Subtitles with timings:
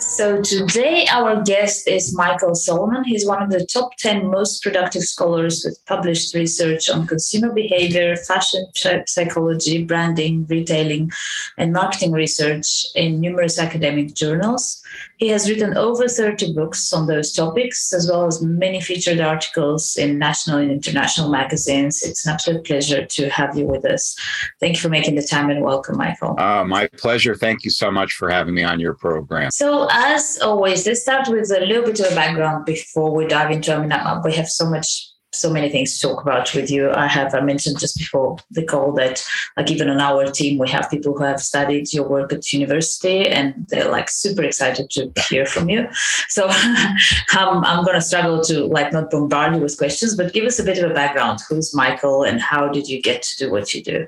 [0.00, 3.04] So today our guest is Michael Solomon.
[3.04, 8.16] He's one of the top 10 most productive scholars with published research on consumer behavior,
[8.16, 8.64] fashion
[9.06, 11.12] psychology, branding, retailing,
[11.58, 14.82] and marketing research in numerous academic journals.
[15.20, 19.96] He has written over 30 books on those topics, as well as many featured articles
[19.96, 22.02] in national and international magazines.
[22.02, 24.16] It's an absolute pleasure to have you with us.
[24.60, 26.40] Thank you for making the time and welcome, Michael.
[26.40, 27.34] Uh, my pleasure.
[27.34, 29.50] Thank you so much for having me on your program.
[29.50, 33.50] So, as always, let's start with a little bit of a background before we dive
[33.50, 33.78] into.
[33.78, 33.92] Mean,
[34.24, 35.09] we have so much
[35.40, 36.90] so many things to talk about with you.
[36.92, 39.24] I have I mentioned just before the call that
[39.56, 43.28] like even on our team we have people who have studied your work at university
[43.28, 45.88] and they're like super excited to hear from you.
[46.28, 50.58] So I'm I'm gonna struggle to like not bombard you with questions, but give us
[50.58, 51.40] a bit of a background.
[51.48, 54.06] Who's Michael and how did you get to do what you do?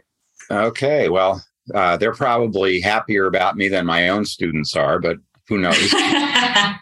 [0.51, 1.43] Okay, well,
[1.75, 5.17] uh, they're probably happier about me than my own students are, but
[5.49, 5.77] who knows?
[5.97, 6.75] uh,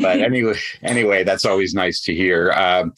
[0.00, 2.52] but anyway, anyway, that's always nice to hear.
[2.52, 2.94] Um,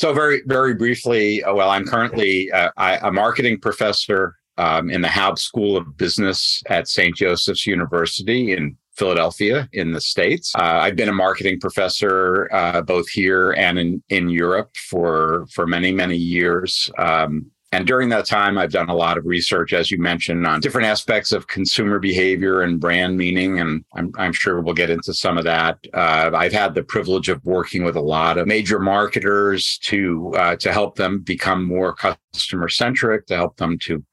[0.00, 5.02] so very, very briefly, uh, well, I'm currently uh, I, a marketing professor um, in
[5.02, 7.14] the Haub School of Business at St.
[7.14, 10.54] Joseph's University in Philadelphia in the States.
[10.56, 15.66] Uh, I've been a marketing professor uh, both here and in, in Europe for, for
[15.66, 16.90] many, many years.
[16.96, 20.58] Um, and during that time, I've done a lot of research, as you mentioned, on
[20.58, 23.60] different aspects of consumer behavior and brand meaning.
[23.60, 25.78] And I'm, I'm sure we'll get into some of that.
[25.94, 30.56] Uh, I've had the privilege of working with a lot of major marketers to uh,
[30.56, 34.04] to help them become more customer centric, to help them to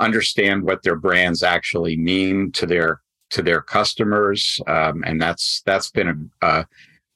[0.00, 3.00] understand what their brands actually mean to their
[3.30, 4.60] to their customers.
[4.66, 6.64] Um, and that's that's been a, uh,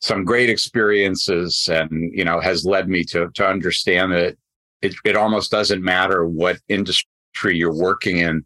[0.00, 4.38] some great experiences, and you know has led me to to understand that
[4.82, 8.44] it, it almost doesn't matter what industry you're working in.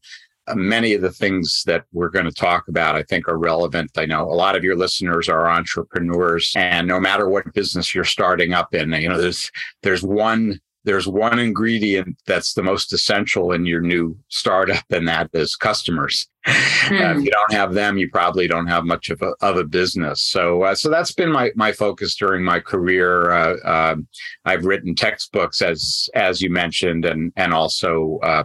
[0.48, 3.90] Uh, many of the things that we're going to talk about, I think, are relevant.
[3.96, 8.04] I know a lot of your listeners are entrepreneurs, and no matter what business you're
[8.04, 9.50] starting up in, you know, there's
[9.82, 15.28] there's one there's one ingredient that's the most essential in your new startup, and that
[15.34, 16.26] is customers.
[16.46, 17.00] Mm.
[17.00, 19.64] Uh, if you don't have them, you probably don't have much of a, of a
[19.64, 20.22] business.
[20.22, 23.32] So, uh, so that's been my my focus during my career.
[23.32, 24.06] Uh, um,
[24.44, 28.44] I've written textbooks, as as you mentioned, and and also uh,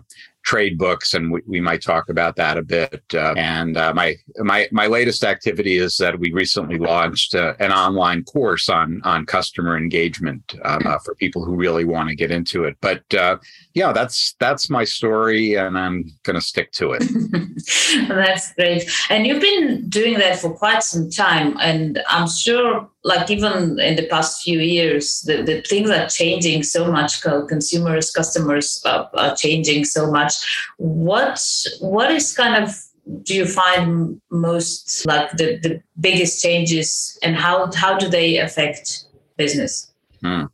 [0.51, 3.03] trade books, and we, we might talk about that a bit.
[3.13, 7.71] Uh, and uh, my my my latest activity is that we recently launched uh, an
[7.71, 12.65] online course on on customer engagement uh, for people who really want to get into
[12.65, 12.75] it.
[12.81, 13.37] But uh,
[13.73, 17.03] yeah, that's that's my story, and I'm going to stick to it.
[18.07, 23.29] that's great, and you've been doing that for quite some time, and I'm sure like
[23.31, 27.21] even in the past few years, the, the things are changing so much.
[27.21, 30.33] Consumers, customers are, are changing so much.
[30.77, 31.41] What
[31.79, 32.75] what is kind of
[33.23, 39.05] do you find most like the, the biggest changes and how how do they affect
[39.37, 39.91] business?
[40.21, 40.45] Hmm.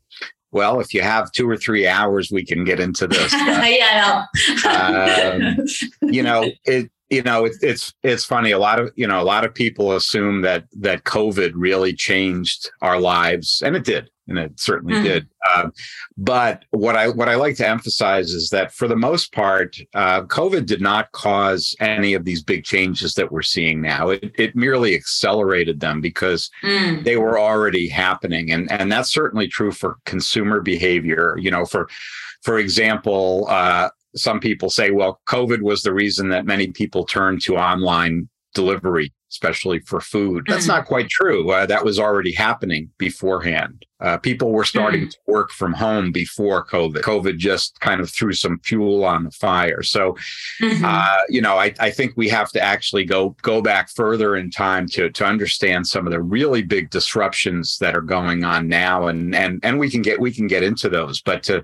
[0.58, 3.32] Well, if you have two or three hours, we can get into this.
[3.34, 4.26] yeah,
[4.66, 5.56] um,
[6.02, 9.24] you know, it you know it, it's it's funny a lot of you know a
[9.24, 14.38] lot of people assume that that covid really changed our lives and it did and
[14.38, 15.04] it certainly mm.
[15.04, 15.70] did uh,
[16.18, 20.22] but what i what i like to emphasize is that for the most part uh,
[20.24, 24.56] covid did not cause any of these big changes that we're seeing now it, it
[24.56, 27.04] merely accelerated them because mm.
[27.04, 31.88] they were already happening and and that's certainly true for consumer behavior you know for
[32.48, 33.90] for example, uh,
[34.20, 39.14] some people say, well, COVID was the reason that many people turned to online delivery
[39.32, 40.46] especially for food.
[40.48, 40.70] That's mm.
[40.70, 41.52] not quite true.
[41.52, 43.86] Uh, that was already happening beforehand.
[44.00, 45.10] Uh, people were starting mm.
[45.10, 47.02] to work from home before COVID.
[47.02, 49.82] COVID just kind of threw some fuel on the fire.
[49.82, 50.16] So,
[50.62, 50.86] mm-hmm.
[50.86, 54.52] uh, you know, I, I, think we have to actually go go back further in
[54.52, 59.08] time to to understand some of the really big disruptions that are going on now,
[59.08, 61.20] and and and we can get we can get into those.
[61.22, 61.64] But to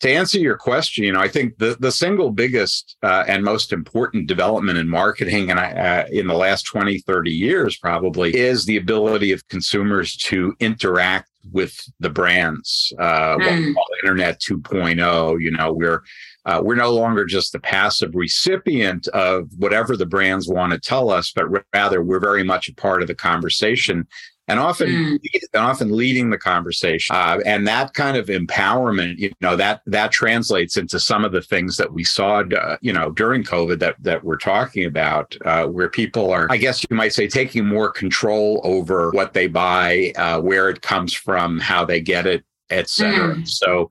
[0.00, 3.72] to answer your question, you know, I think the the single biggest uh, and most
[3.72, 8.64] important development in marketing, and I, uh, in the last twenty 30 years probably is
[8.64, 13.38] the ability of consumers to interact with the brands uh, mm.
[13.38, 13.72] what we hmm.
[13.72, 16.02] call internet 2.0 you know we're
[16.44, 21.10] uh, we're no longer just the passive recipient of whatever the brands want to tell
[21.10, 24.06] us but rather we're very much a part of the conversation
[24.48, 25.18] and often mm.
[25.52, 30.10] and often leading the conversation uh, and that kind of empowerment you know that that
[30.10, 33.94] translates into some of the things that we saw uh, you know during covid that
[34.00, 37.90] that we're talking about uh, where people are i guess you might say taking more
[37.90, 43.36] control over what they buy uh, where it comes from how they get it etc
[43.36, 43.48] mm.
[43.48, 43.90] so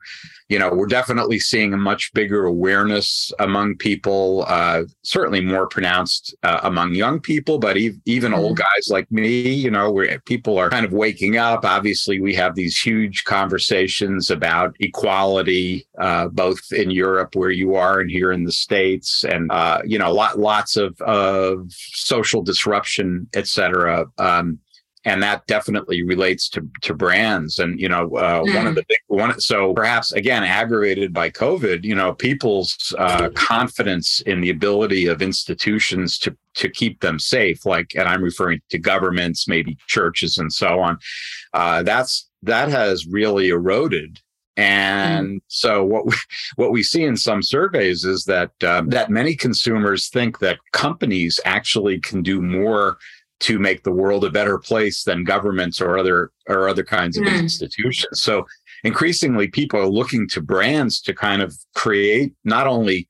[0.49, 6.35] you know, we're definitely seeing a much bigger awareness among people, uh, certainly more pronounced
[6.43, 8.41] uh, among young people, but e- even mm-hmm.
[8.41, 11.65] old guys like me, you know, where people are kind of waking up.
[11.65, 17.99] Obviously, we have these huge conversations about equality, uh, both in Europe where you are
[17.99, 23.27] and here in the States, and, uh, you know, lot, lots of, of social disruption,
[23.33, 24.05] et cetera.
[24.17, 24.59] Um,
[25.07, 28.55] and that definitely relates to to brands and you know uh, mm.
[28.55, 33.29] one of the big one so perhaps again aggravated by covid you know people's uh,
[33.33, 38.59] confidence in the ability of institutions to to keep them safe like and i'm referring
[38.69, 40.99] to governments maybe churches and so on
[41.53, 44.19] uh, that's that has really eroded
[44.57, 45.41] and mm.
[45.47, 46.13] so what we,
[46.57, 51.39] what we see in some surveys is that um, that many consumers think that companies
[51.45, 52.97] actually can do more
[53.39, 57.23] to make the world a better place than governments or other or other kinds of
[57.25, 57.39] mm.
[57.39, 58.21] institutions.
[58.21, 58.45] So
[58.83, 63.07] increasingly people are looking to brands to kind of create not only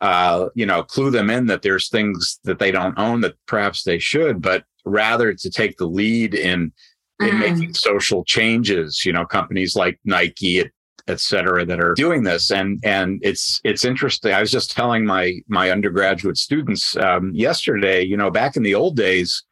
[0.00, 3.82] uh, you know clue them in that there's things that they don't own that perhaps
[3.82, 6.72] they should but rather to take the lead in
[7.20, 7.38] in mm.
[7.38, 10.64] making social changes you know companies like nike
[11.06, 15.04] et cetera that are doing this and and it's it's interesting i was just telling
[15.04, 19.42] my my undergraduate students um, yesterday you know back in the old days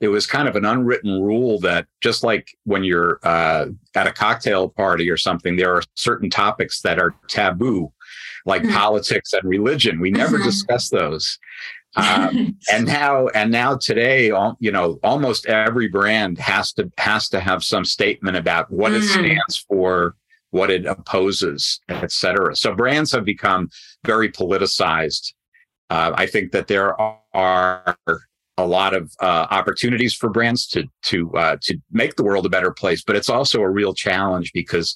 [0.00, 4.12] it was kind of an unwritten rule that just like when you're uh, at a
[4.12, 7.92] cocktail party or something, there are certain topics that are taboo,
[8.44, 8.74] like mm-hmm.
[8.74, 10.00] politics and religion.
[10.00, 10.46] We never mm-hmm.
[10.46, 11.38] discuss those.
[11.96, 17.38] Um, and now, and now today, you know, almost every brand has to has to
[17.38, 19.04] have some statement about what mm-hmm.
[19.04, 20.16] it stands for,
[20.50, 22.56] what it opposes, et cetera.
[22.56, 23.70] So brands have become
[24.04, 25.34] very politicized.
[25.88, 27.96] Uh, I think that there are
[28.56, 32.50] a lot of uh, opportunities for brands to to uh, to make the world a
[32.50, 34.94] better place, but it's also a real challenge because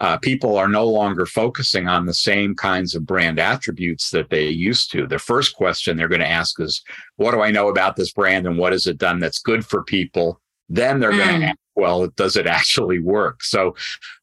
[0.00, 4.48] uh, people are no longer focusing on the same kinds of brand attributes that they
[4.48, 5.06] used to.
[5.06, 6.82] The first question they're going to ask is,
[7.16, 9.82] "What do I know about this brand, and what has it done that's good for
[9.82, 11.18] people?" Then they're mm.
[11.18, 13.74] going to ask, "Well, does it actually work?" So,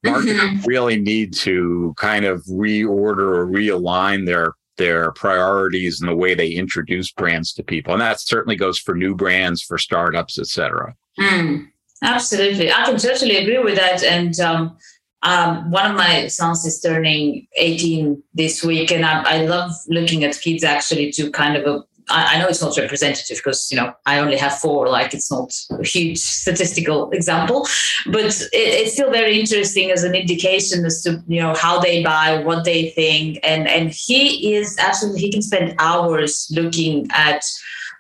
[0.04, 0.66] marketers mm-hmm.
[0.66, 6.50] really need to kind of reorder or realign their their priorities and the way they
[6.50, 7.94] introduce brands to people.
[7.94, 10.96] And that certainly goes for new brands, for startups, et cetera.
[11.20, 11.68] Mm,
[12.04, 12.72] absolutely.
[12.72, 14.04] I can totally agree with that.
[14.04, 14.78] And um,
[15.24, 20.24] um, one of my sons is turning 18 this week, and I, I love looking
[20.24, 23.94] at kids actually to kind of a I, know it's not representative because you know
[24.06, 24.88] I only have four.
[24.90, 27.68] Like it's not a huge statistical example,
[28.08, 32.04] but it, it's still very interesting as an indication as to you know how they
[32.04, 37.44] buy, what they think, and and he is absolutely he can spend hours looking at.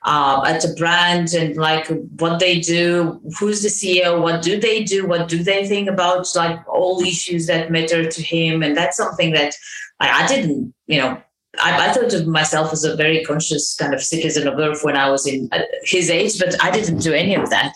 [0.05, 1.87] Uh, at a brand and like
[2.19, 6.25] what they do, who's the CEO, what do they do, what do they think about
[6.33, 9.53] like all issues that matter to him, and that's something that
[9.99, 11.21] I, I didn't, you know,
[11.59, 14.95] I, I, thought of myself as a very conscious kind of citizen of Earth when
[14.95, 17.73] I was in uh, his age, but I didn't do any of that.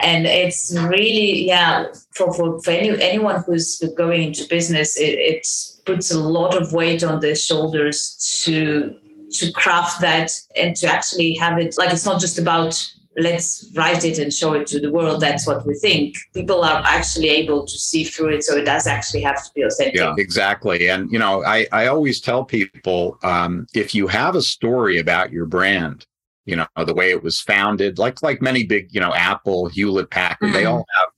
[0.00, 5.46] And it's really, yeah, for, for, for any, anyone who's going into business, it, it
[5.84, 8.96] puts a lot of weight on their shoulders to
[9.32, 12.74] to craft that and to actually have it like it's not just about
[13.16, 16.82] let's write it and show it to the world that's what we think people are
[16.84, 20.14] actually able to see through it so it does actually have to be authentic yeah
[20.16, 24.98] exactly and you know i i always tell people um, if you have a story
[24.98, 26.06] about your brand
[26.44, 30.10] you know the way it was founded like like many big you know apple hewlett
[30.10, 30.54] packard mm-hmm.
[30.54, 31.08] they all have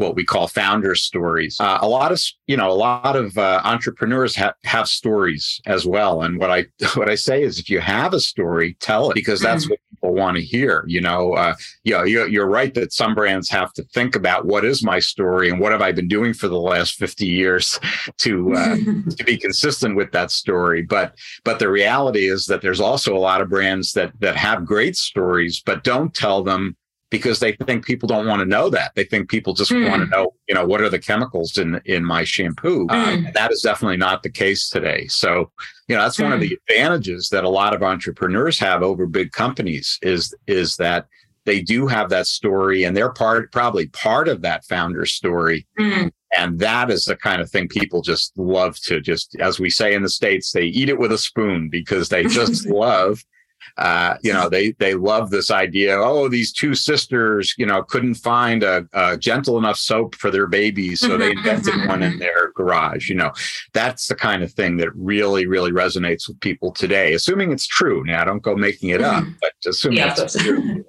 [0.00, 1.60] what we call founder stories.
[1.60, 5.86] Uh, a lot of you know a lot of uh, entrepreneurs ha- have stories as
[5.86, 6.22] well.
[6.22, 9.40] And what I what I say is, if you have a story, tell it because
[9.40, 9.70] that's mm.
[9.70, 10.84] what people want to hear.
[10.86, 11.54] You know, uh,
[11.84, 14.98] you know, you're, you're right that some brands have to think about what is my
[14.98, 17.78] story and what have I been doing for the last 50 years
[18.18, 18.76] to uh,
[19.16, 20.82] to be consistent with that story.
[20.82, 21.14] But
[21.44, 24.96] but the reality is that there's also a lot of brands that that have great
[24.96, 26.76] stories but don't tell them
[27.10, 28.92] because they think people don't want to know that.
[28.94, 29.88] They think people just mm.
[29.88, 32.86] want to know, you know, what are the chemicals in in my shampoo.
[32.86, 32.92] Mm.
[32.92, 35.06] Um, that is definitely not the case today.
[35.08, 35.50] So,
[35.88, 36.24] you know, that's mm.
[36.24, 36.46] one of hmm.
[36.46, 41.06] the advantages that a lot of entrepreneurs have over big companies is is that
[41.46, 45.66] they do have that story and they're part probably part of that founder story.
[45.76, 46.08] Hmm.
[46.36, 49.94] And that is the kind of thing people just love to just, as we say
[49.94, 53.24] in the States, they eat it with a spoon because they just love
[53.76, 55.96] uh, you know, they they love this idea.
[55.96, 60.46] Oh, these two sisters, you know, couldn't find a, a gentle enough soap for their
[60.46, 62.20] babies, so they mm-hmm, invented mm-hmm, one in mm-hmm.
[62.20, 63.08] their garage.
[63.08, 63.32] You know,
[63.72, 67.14] that's the kind of thing that really, really resonates with people today.
[67.14, 68.04] Assuming it's true.
[68.04, 70.84] Now, don't go making it up, but assuming yeah, it's true.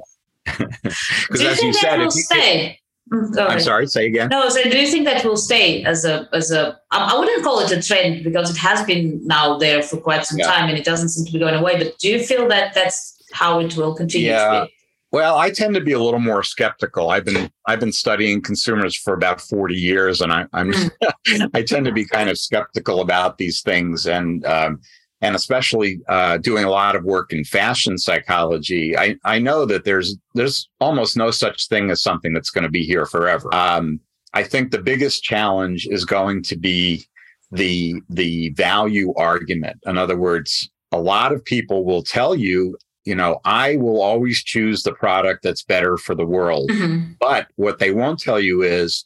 [0.46, 2.81] Because as you said, if you, stay?
[3.13, 3.88] Mm, I'm sorry.
[3.88, 4.30] Say again.
[4.30, 4.48] No.
[4.50, 6.80] So, do you think that will stay as a as a?
[6.91, 10.39] I wouldn't call it a trend because it has been now there for quite some
[10.39, 10.46] yeah.
[10.46, 11.77] time and it doesn't seem to be going away.
[11.77, 14.62] But do you feel that that's how it will continue yeah.
[14.62, 14.74] to be?
[15.12, 17.10] Well, I tend to be a little more skeptical.
[17.10, 21.50] I've been I've been studying consumers for about forty years, and I, am mm.
[21.53, 24.08] I tend to be kind of skeptical about these things.
[24.08, 24.80] And um,
[25.22, 29.86] and especially uh, doing a lot of work in fashion psychology, I, I know that
[29.86, 33.54] there's there's almost no such thing as something that's going to be here forever.
[33.54, 34.00] Um,
[34.34, 37.06] I think the biggest challenge is going to be
[37.51, 39.78] the the value argument.
[39.86, 44.44] In other words, a lot of people will tell you, you know, I will always
[44.44, 46.70] choose the product that's better for the world.
[46.70, 47.13] Mm-hmm.
[47.20, 49.06] But what they won't tell you is,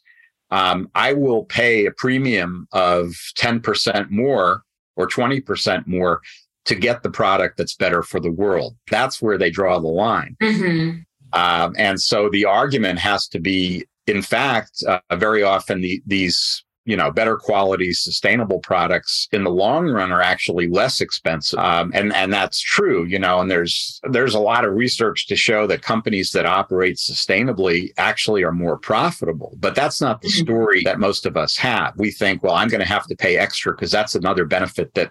[0.50, 4.62] um, I will pay a premium of ten percent more
[4.96, 6.20] or 20% more
[6.64, 8.76] to get the product that's better for the world.
[8.90, 10.36] That's where they draw the line.
[10.42, 10.98] Mm-hmm.
[11.32, 16.64] Um, and so the argument has to be, in fact, uh, very often the, these
[16.86, 21.90] you know better quality sustainable products in the long run are actually less expensive um,
[21.94, 25.66] and and that's true you know and there's there's a lot of research to show
[25.66, 30.44] that companies that operate sustainably actually are more profitable but that's not the mm-hmm.
[30.44, 33.36] story that most of us have we think well i'm going to have to pay
[33.36, 35.10] extra because that's another benefit that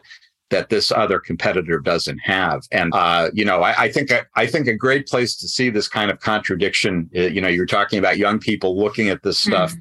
[0.51, 2.63] that this other competitor doesn't have.
[2.71, 5.87] And uh, you know, I, I, think I think a great place to see this
[5.87, 7.09] kind of contradiction.
[7.15, 9.71] Uh, you know, you're talking about young people looking at this stuff.
[9.71, 9.79] Mm-hmm.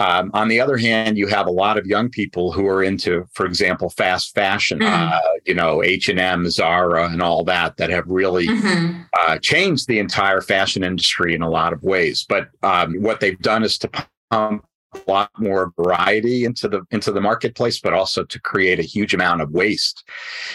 [0.00, 3.26] Um, on the other hand, you have a lot of young people who are into,
[3.34, 4.78] for example, fast fashion.
[4.78, 5.12] Mm-hmm.
[5.12, 9.02] Uh, you know, H and M, Zara, and all that that have really mm-hmm.
[9.20, 12.24] uh, changed the entire fashion industry in a lot of ways.
[12.28, 13.90] But um, what they've done is to
[14.30, 14.64] pump
[14.94, 19.14] a lot more variety into the into the marketplace, but also to create a huge
[19.14, 20.02] amount of waste.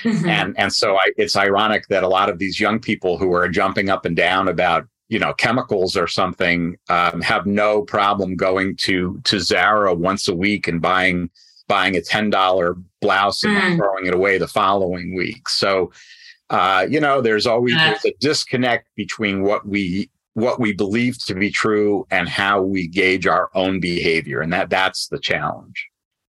[0.02, 0.28] Mm-hmm.
[0.28, 3.48] And and so I, it's ironic that a lot of these young people who are
[3.48, 8.76] jumping up and down about you know chemicals or something um, have no problem going
[8.78, 11.30] to to Zara once a week and buying
[11.68, 13.78] buying a ten dollar blouse and mm.
[13.78, 15.48] throwing it away the following week.
[15.50, 15.92] So
[16.50, 21.34] uh, you know there's always there's a disconnect between what we what we believe to
[21.34, 25.88] be true and how we gauge our own behavior, and that that's the challenge.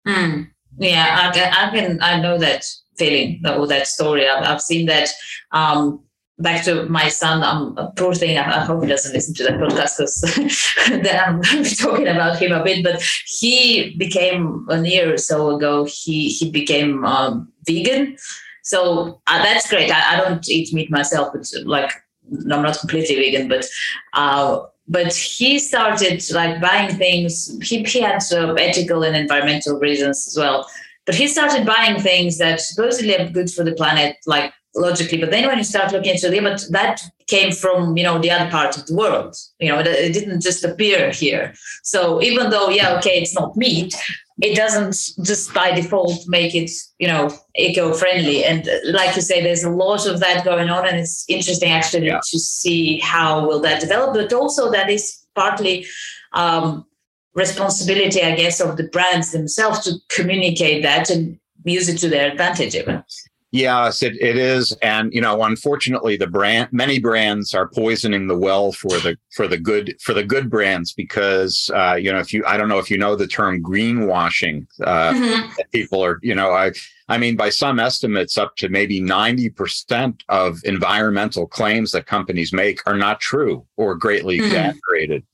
[0.08, 0.50] Mm.
[0.78, 2.64] Yeah, I, I can I know that
[2.98, 4.28] feeling or that story.
[4.28, 5.10] I've, I've seen that.
[5.52, 6.02] Um,
[6.42, 8.38] back to my son, I'm a poor thing.
[8.38, 12.64] I, hope he doesn't listen to that podcast because then I'm talking about him a
[12.64, 12.84] bit.
[12.84, 15.86] But he became a year or so ago.
[15.86, 18.18] He he became um, vegan,
[18.64, 19.92] so uh, that's great.
[19.92, 21.92] I, I, don't eat meat myself, but like
[22.32, 23.66] I'm not completely vegan, but.
[24.14, 27.58] Uh, but he started like buying things.
[27.64, 30.68] He, he had uh, ethical and environmental reasons as well.
[31.06, 35.32] But he started buying things that supposedly are good for the planet, like logically but
[35.32, 37.02] then when you start looking into it but that
[37.32, 39.36] came from you know the other part of the world.
[39.60, 41.54] You know it, it didn't just appear here.
[41.84, 43.96] So even though yeah okay it's not meat
[44.42, 48.44] it doesn't just by default make it you know eco-friendly.
[48.44, 51.72] And uh, like you say there's a lot of that going on and it's interesting
[51.72, 52.20] actually yeah.
[52.32, 54.14] to see how will that develop.
[54.14, 55.04] But also that is
[55.36, 55.86] partly
[56.34, 56.86] um,
[57.34, 62.30] responsibility i guess of the brands themselves to communicate that and use it to their
[62.30, 63.02] advantage even
[63.54, 68.38] Yes, it, it is, and you know, unfortunately, the brand many brands are poisoning the
[68.38, 72.34] well for the for the good for the good brands because uh, you know if
[72.34, 75.52] you I don't know if you know the term greenwashing uh, mm-hmm.
[75.74, 76.72] people are you know I
[77.10, 82.54] I mean by some estimates up to maybe ninety percent of environmental claims that companies
[82.54, 84.46] make are not true or greatly mm-hmm.
[84.46, 85.26] exaggerated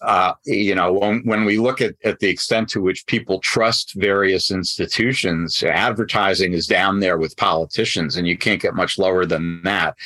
[0.00, 3.94] uh, you know, when, when we look at, at the extent to which people trust
[3.96, 9.62] various institutions, advertising is down there with politicians, and you can't get much lower than
[9.62, 9.96] that.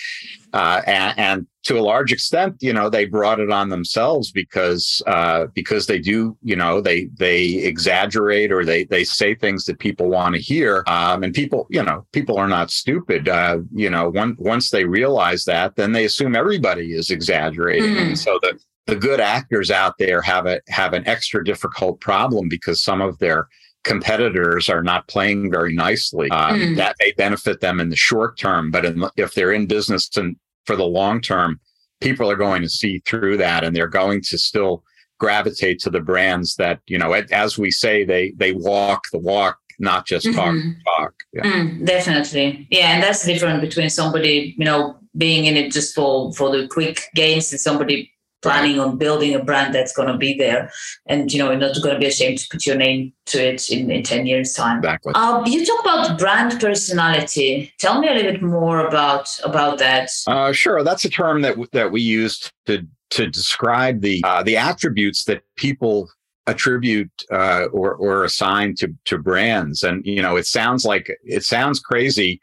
[0.52, 5.02] Uh, and, and, to a large extent, you know, they brought it on themselves because
[5.06, 9.78] uh, because they do, you know, they they exaggerate or they they say things that
[9.78, 10.82] people want to hear.
[10.86, 13.28] Um, and people, you know, people are not stupid.
[13.28, 18.06] Uh, you know, one, once they realize that, then they assume everybody is exaggerating, mm.
[18.06, 22.48] and so the the good actors out there have a have an extra difficult problem
[22.48, 23.46] because some of their
[23.84, 26.30] competitors are not playing very nicely.
[26.30, 26.76] Um, mm.
[26.76, 30.36] That may benefit them in the short term, but in, if they're in business and
[30.64, 31.60] for the long term,
[32.00, 34.82] people are going to see through that, and they're going to still
[35.20, 37.12] gravitate to the brands that you know.
[37.12, 40.70] As we say, they they walk the walk not just talk mm-hmm.
[40.86, 41.12] talk.
[41.34, 41.42] Yeah.
[41.42, 46.32] Mm, definitely, yeah, and that's different between somebody you know being in it just for
[46.32, 48.10] for the quick gains and somebody
[48.42, 50.70] planning on building a brand that's going to be there.
[51.06, 53.68] And you know you're not going to be ashamed to put your name to it
[53.70, 54.78] in, in 10 years time.
[54.78, 55.12] Exactly.
[55.14, 57.72] Uh, you talk about brand personality.
[57.78, 60.10] Tell me a little bit more about about that.
[60.26, 60.82] Uh, sure.
[60.82, 65.42] That's a term that that we use to to describe the uh, the attributes that
[65.56, 66.08] people
[66.46, 69.82] attribute uh, or or assign to to brands.
[69.82, 72.40] And you know it sounds like it sounds crazy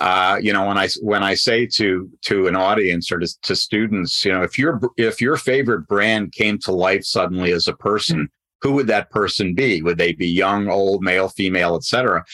[0.00, 3.54] uh, you know, when I when I say to to an audience or to, to
[3.54, 7.74] students, you know, if your if your favorite brand came to life suddenly as a
[7.74, 8.28] person,
[8.62, 9.82] who would that person be?
[9.82, 12.24] Would they be young, old, male, female, etc.?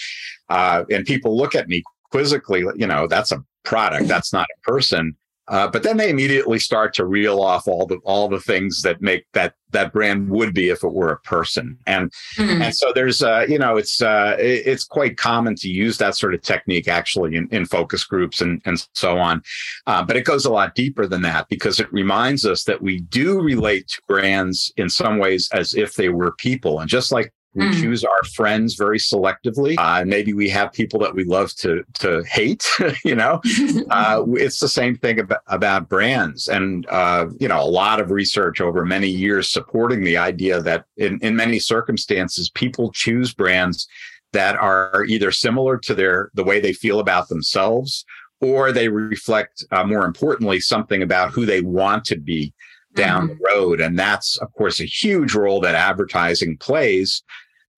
[0.49, 1.82] Uh, and people look at me
[2.12, 5.16] quizzically, you know, that's a product, that's not a person.
[5.48, 9.00] Uh, but then they immediately start to reel off all the all the things that
[9.00, 12.62] make that that brand would be if it were a person, and mm-hmm.
[12.62, 16.34] and so there's uh, you know it's uh, it's quite common to use that sort
[16.34, 19.40] of technique actually in, in focus groups and and so on,
[19.86, 23.00] uh, but it goes a lot deeper than that because it reminds us that we
[23.02, 27.32] do relate to brands in some ways as if they were people, and just like
[27.56, 27.80] we mm.
[27.80, 29.75] choose our friends very selectively.
[29.78, 32.68] Uh, maybe we have people that we love to to hate.
[33.04, 33.40] you know,
[33.90, 38.10] uh, it's the same thing about, about brands, and uh, you know, a lot of
[38.10, 43.88] research over many years supporting the idea that in in many circumstances, people choose brands
[44.32, 48.04] that are either similar to their the way they feel about themselves,
[48.42, 52.52] or they reflect, uh, more importantly, something about who they want to be
[52.94, 53.38] down mm-hmm.
[53.38, 53.80] the road.
[53.80, 57.22] And that's, of course, a huge role that advertising plays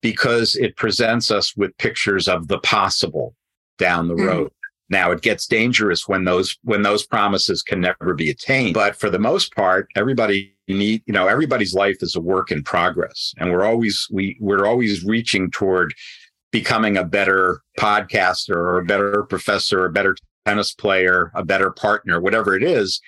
[0.01, 3.35] because it presents us with pictures of the possible
[3.77, 4.27] down the mm-hmm.
[4.27, 4.51] road.
[4.89, 8.73] Now it gets dangerous when those when those promises can never be attained.
[8.73, 12.63] But for the most part, everybody need you know everybody's life is a work in
[12.63, 15.93] progress, and we're always we we're always reaching toward
[16.51, 20.15] becoming a better podcaster or a better professor, a better
[20.47, 22.99] tennis player, a better partner, whatever it is.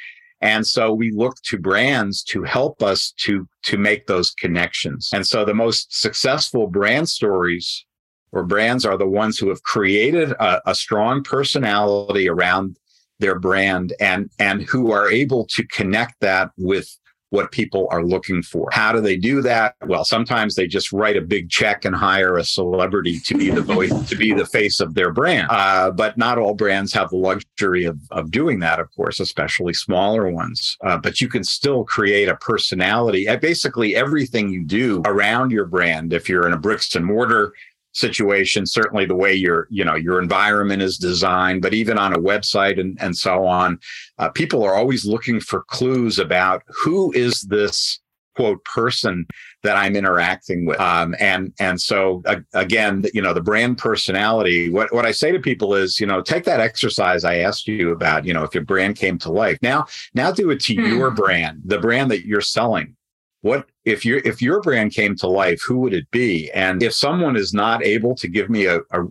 [0.42, 5.10] And so we look to brands to help us to, to make those connections.
[5.14, 7.86] And so the most successful brand stories
[8.32, 12.78] or brands are the ones who have created a, a strong personality around
[13.20, 16.90] their brand and, and who are able to connect that with
[17.32, 18.70] what people are looking for.
[18.72, 19.76] How do they do that?
[19.86, 23.62] Well, sometimes they just write a big check and hire a celebrity to be the
[23.62, 25.48] voice, to be the face of their brand.
[25.50, 29.74] Uh, but not all brands have the luxury of, of doing that, of course, especially
[29.74, 30.78] smaller ones.
[30.84, 33.26] Uh, but you can still create a personality.
[33.38, 37.54] Basically, everything you do around your brand, if you're in a bricks and mortar
[37.94, 42.20] situation certainly the way your you know your environment is designed but even on a
[42.20, 43.78] website and, and so on
[44.18, 48.00] uh, people are always looking for clues about who is this
[48.36, 49.26] quote person
[49.62, 50.80] that i'm interacting with.
[50.80, 55.34] Um, and and so uh, again you know the brand personality what, what i say
[55.34, 58.56] to people is you know take that exercise i asked you about you know if
[58.56, 59.58] your brand came to life.
[59.62, 60.86] Now now do it to hmm.
[60.86, 62.96] your brand the brand that you're selling.
[63.42, 66.94] What if your if your brand came to life who would it be and if
[66.94, 69.04] someone is not able to give me a, a,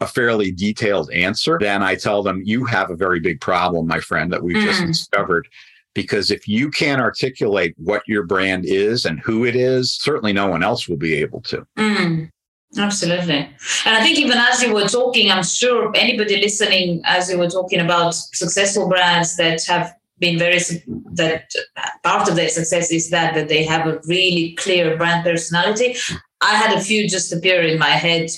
[0.00, 4.00] a fairly detailed answer then i tell them you have a very big problem my
[4.00, 4.64] friend that we've mm.
[4.64, 5.48] just discovered
[5.94, 10.46] because if you can't articulate what your brand is and who it is certainly no
[10.46, 12.28] one else will be able to mm.
[12.76, 13.48] Absolutely.
[13.86, 17.48] And I think even as you were talking, I'm sure anybody listening, as you were
[17.48, 20.58] talking about successful brands that have been very
[21.12, 21.50] that
[22.02, 25.96] part of their success is that that they have a really clear brand personality.
[26.40, 28.30] I had a few just appear in my head.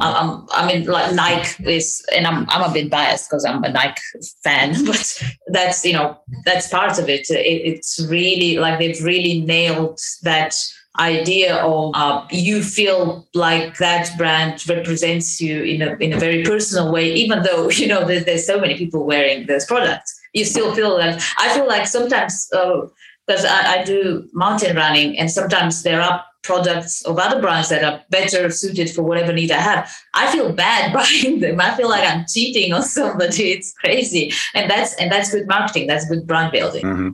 [0.00, 3.72] Um, I mean, like Nike is, and I'm I'm a bit biased because I'm a
[3.72, 4.00] Nike
[4.44, 7.28] fan, but that's you know that's part of it.
[7.30, 10.54] it it's really like they've really nailed that
[10.98, 16.44] idea of uh, you feel like that brand represents you in a in a very
[16.44, 20.44] personal way, even though you know there's, there's so many people wearing those products you
[20.44, 21.22] still feel that.
[21.38, 26.24] I feel like sometimes because uh, I, I do mountain running, and sometimes there are
[26.42, 29.94] products of other brands that are better suited for whatever need I have.
[30.14, 31.60] I feel bad buying them.
[31.60, 33.52] I feel like I'm cheating on somebody.
[33.52, 35.86] It's crazy, and that's and that's good marketing.
[35.86, 36.84] That's good brand building.
[36.84, 37.10] Mm-hmm.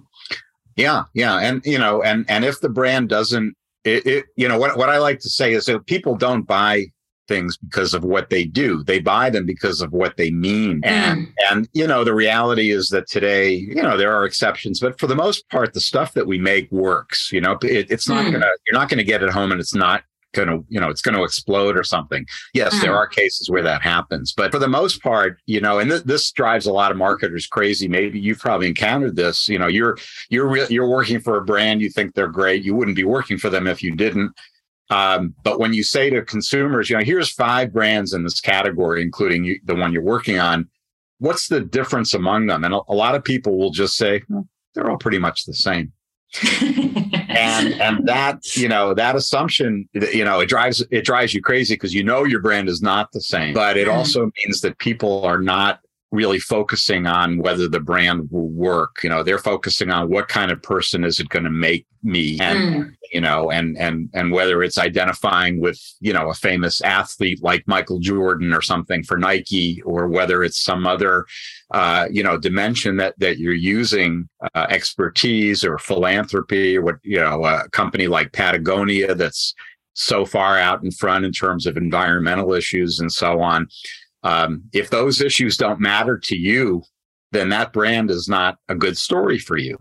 [0.76, 4.59] Yeah, yeah, and you know, and and if the brand doesn't, it, it you know
[4.59, 6.87] what what I like to say is that people don't buy
[7.28, 8.82] things because of what they do.
[8.84, 10.80] They buy them because of what they mean.
[10.82, 10.86] Mm.
[10.86, 14.98] And and you know, the reality is that today, you know, there are exceptions, but
[14.98, 17.30] for the most part, the stuff that we make works.
[17.32, 18.32] You know, it, it's not mm.
[18.32, 20.02] gonna you're not gonna get it home and it's not
[20.36, 22.82] gonna you know it's gonna explode or something yes mm.
[22.82, 26.02] there are cases where that happens but for the most part you know and th-
[26.02, 29.96] this drives a lot of marketers crazy maybe you've probably encountered this you know you're
[30.28, 33.38] you're re- you're working for a brand you think they're great you wouldn't be working
[33.38, 34.30] for them if you didn't
[34.90, 39.03] Um, but when you say to consumers, you know, here's five brands in this category,
[39.03, 40.68] including you, the one you're working on,
[41.18, 42.64] what's the difference among them?
[42.64, 45.55] And a, a lot of people will just say, well, they're all pretty much the
[45.55, 45.92] same.
[46.42, 51.75] and and that you know that assumption you know it drives it drives you crazy
[51.75, 53.94] because you know your brand is not the same but it mm.
[53.94, 55.79] also means that people are not
[56.12, 58.97] really focusing on whether the brand will work.
[59.03, 62.38] You know, they're focusing on what kind of person is it going to make me
[62.40, 62.95] and mm.
[63.12, 67.66] you know and and and whether it's identifying with you know a famous athlete like
[67.66, 71.27] Michael Jordan or something for Nike or whether it's some other
[71.73, 77.19] uh, you know dimension that that you're using uh, expertise or philanthropy or what you
[77.19, 79.55] know a company like Patagonia that's
[79.95, 83.66] so far out in front in terms of environmental issues and so on
[84.26, 86.82] um, if those issues don't matter to you,
[87.30, 89.78] then that brand is not a good story for you.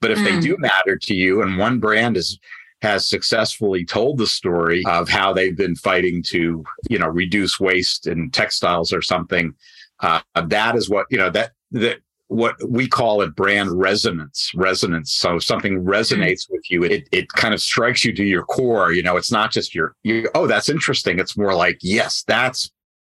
[0.00, 0.24] But if mm.
[0.24, 2.38] they do matter to you, and one brand is
[2.80, 8.08] has successfully told the story of how they've been fighting to, you know, reduce waste
[8.08, 9.54] in textiles or something,
[10.00, 15.12] uh, that is what you know that that what we call it brand resonance resonance
[15.12, 15.84] so something mm.
[15.84, 19.30] resonates with you it, it kind of strikes you to your core you know it's
[19.30, 22.70] not just your you oh that's interesting it's more like yes that's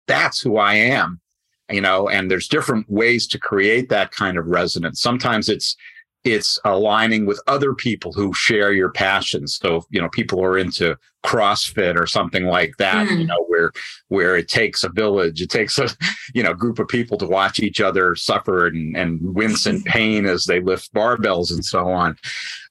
[0.09, 1.21] that's who I am,
[1.69, 4.99] you know, and there's different ways to create that kind of resonance.
[5.01, 5.77] Sometimes it's,
[6.23, 9.55] it's aligning with other people who share your passions.
[9.55, 13.19] So, you know, people who are into CrossFit or something like that, mm.
[13.19, 13.71] you know, where
[14.09, 15.87] where it takes a village, it takes a,
[16.33, 20.25] you know, group of people to watch each other suffer and, and wince in pain
[20.25, 22.17] as they lift barbells and so on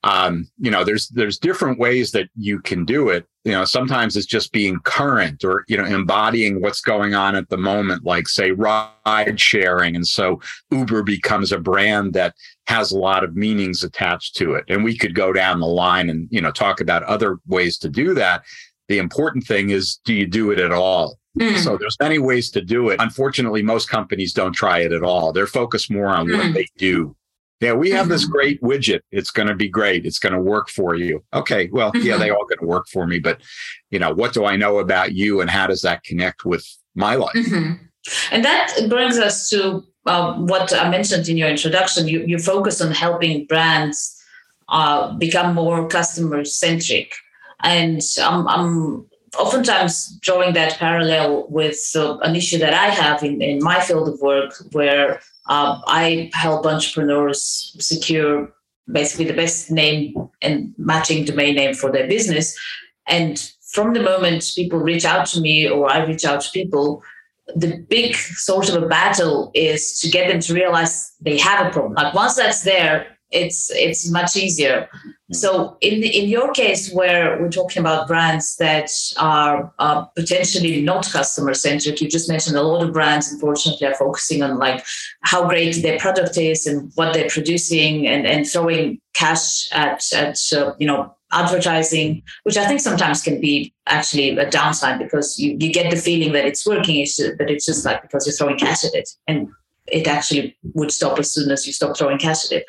[0.04, 4.16] um, you know there's there's different ways that you can do it you know sometimes
[4.16, 8.28] it's just being current or you know embodying what's going on at the moment like
[8.28, 12.34] say ride sharing and so uber becomes a brand that
[12.68, 16.11] has a lot of meanings attached to it and we could go down the line
[16.11, 18.44] and you know talk about other ways to do that
[18.88, 21.59] the important thing is do you do it at all mm.
[21.59, 25.33] so there's many ways to do it unfortunately most companies don't try it at all
[25.33, 26.37] they're focused more on mm.
[26.37, 27.14] what they do
[27.61, 28.33] yeah, we have this mm-hmm.
[28.33, 29.00] great widget.
[29.11, 30.07] It's going to be great.
[30.07, 31.24] It's going to work for you.
[31.35, 32.20] Okay, well, yeah, mm-hmm.
[32.20, 33.40] they all going to work for me, but
[33.90, 37.16] you know, what do I know about you, and how does that connect with my
[37.16, 37.35] life?
[37.35, 37.85] Mm-hmm.
[38.31, 39.85] And that brings us to
[40.46, 42.08] what I mentioned in your introduction.
[42.08, 44.22] You you focus on helping brands
[44.68, 47.14] uh, become more customer centric,
[47.62, 49.06] and um, I'm
[49.38, 54.08] oftentimes drawing that parallel with uh, an issue that I have in, in my field
[54.08, 58.52] of work, where uh, I help entrepreneurs secure
[58.90, 62.58] basically the best name and matching domain name for their business.
[63.06, 63.38] And
[63.72, 67.02] from the moment people reach out to me or I reach out to people,
[67.56, 71.70] the big sort of a battle is to get them to realize they have a
[71.70, 71.94] problem.
[71.94, 74.88] Like once that's there, it's it's much easier.
[75.32, 80.80] So in the, in your case, where we're talking about brands that are uh, potentially
[80.80, 83.30] not customer centric, you just mentioned a lot of brands.
[83.30, 84.82] Unfortunately, are focusing on like
[85.22, 90.38] how great their product is and what they're producing, and and throwing cash at at
[90.56, 95.56] uh, you know advertising, which I think sometimes can be actually a downside because you,
[95.60, 98.84] you get the feeling that it's working, but it's just like because you're throwing cash
[98.84, 99.10] at it.
[99.26, 99.48] And
[99.86, 102.64] it actually would stop as soon as you stop throwing cash at it.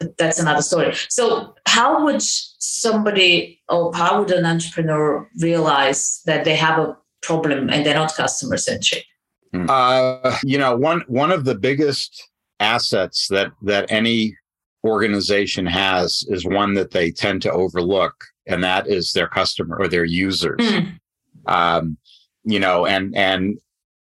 [0.00, 0.94] But that's another story.
[1.08, 7.70] So, how would somebody or how would an entrepreneur realize that they have a problem
[7.70, 9.04] and they're not customer centric?
[9.52, 9.66] Hmm.
[9.68, 12.28] Uh, you know, one one of the biggest
[12.60, 14.36] assets that that any
[14.86, 19.88] organization has is one that they tend to overlook, and that is their customer or
[19.88, 20.60] their users.
[20.60, 20.98] Mm.
[21.46, 21.96] Um,
[22.44, 23.58] you know, and and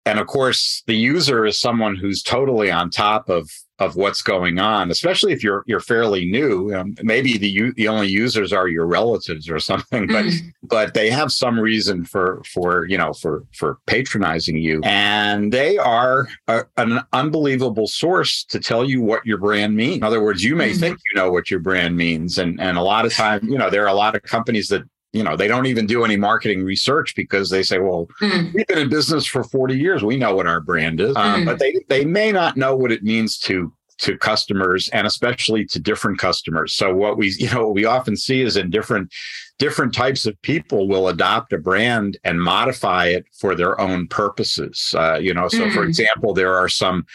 [0.05, 4.59] and of course the user is someone who's totally on top of of what's going
[4.59, 8.85] on especially if you're you're fairly new um, maybe the the only users are your
[8.85, 10.37] relatives or something but mm.
[10.63, 15.77] but they have some reason for for you know for for patronizing you and they
[15.77, 20.43] are a, an unbelievable source to tell you what your brand means in other words
[20.43, 20.79] you may mm.
[20.79, 23.69] think you know what your brand means and and a lot of time you know
[23.69, 24.83] there are a lot of companies that
[25.13, 28.53] you know they don't even do any marketing research because they say well mm.
[28.53, 31.45] we've been in business for 40 years we know what our brand is mm.
[31.45, 35.79] but they they may not know what it means to to customers and especially to
[35.79, 39.11] different customers so what we you know what we often see is in different
[39.57, 44.93] different types of people will adopt a brand and modify it for their own purposes
[44.97, 45.73] uh, you know so mm.
[45.73, 47.05] for example there are some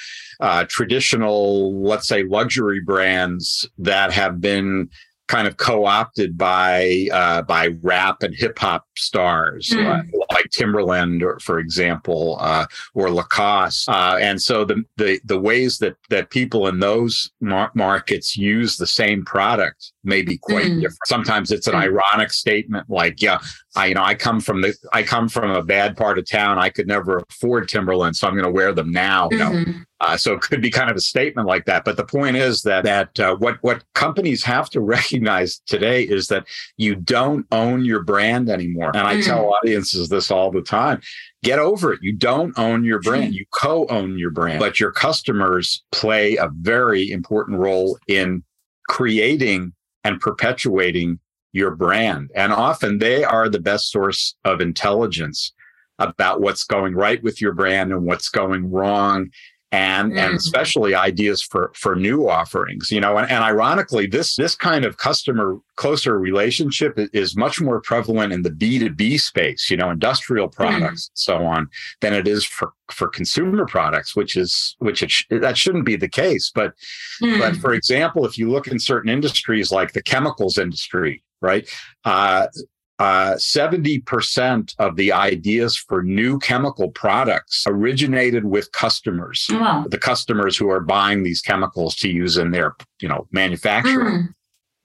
[0.40, 4.90] uh, traditional let's say luxury brands that have been
[5.28, 9.86] kind of co-opted by uh, by rap and hip hop stars mm.
[9.86, 13.88] uh, like Timberland, or, for example, uh, or Lacoste.
[13.88, 18.76] Uh, and so the, the the ways that that people in those mar- markets use
[18.76, 20.80] the same product may be quite mm.
[20.80, 21.06] different.
[21.06, 21.82] Sometimes it's an mm.
[21.82, 23.38] ironic statement like, yeah,
[23.76, 26.58] I, you know, I come from the, I come from a bad part of town.
[26.58, 29.28] I could never afford Timberland, so I'm going to wear them now.
[29.30, 29.70] You mm-hmm.
[29.70, 31.84] know, uh, so it could be kind of a statement like that.
[31.84, 36.28] But the point is that that uh, what what companies have to recognize today is
[36.28, 38.90] that you don't own your brand anymore.
[38.94, 39.24] And I mm.
[39.24, 41.00] tell audiences this all the time:
[41.42, 42.00] get over it.
[42.02, 43.34] You don't own your brand.
[43.34, 48.44] You co-own your brand, but your customers play a very important role in
[48.88, 49.72] creating
[50.04, 51.18] and perpetuating
[51.52, 52.30] your brand.
[52.34, 55.52] And often they are the best source of intelligence
[55.98, 59.30] about what's going right with your brand and what's going wrong
[59.74, 60.18] and mm.
[60.18, 64.84] and especially ideas for for new offerings you know and, and ironically this this kind
[64.84, 70.48] of customer closer relationship is much more prevalent in the b2b space you know industrial
[70.48, 70.52] mm.
[70.52, 71.10] products mm.
[71.10, 71.68] and so on
[72.00, 76.08] than it is for for consumer products which is which it that shouldn't be the
[76.08, 76.74] case but
[77.20, 77.38] mm.
[77.40, 81.68] but for example if you look in certain industries like the chemicals industry right
[82.04, 82.46] uh,
[82.98, 89.84] uh, 70% of the ideas for new chemical products originated with customers, wow.
[89.88, 94.22] the customers who are buying these chemicals to use in their, you know, manufacturing.
[94.22, 94.34] Mm.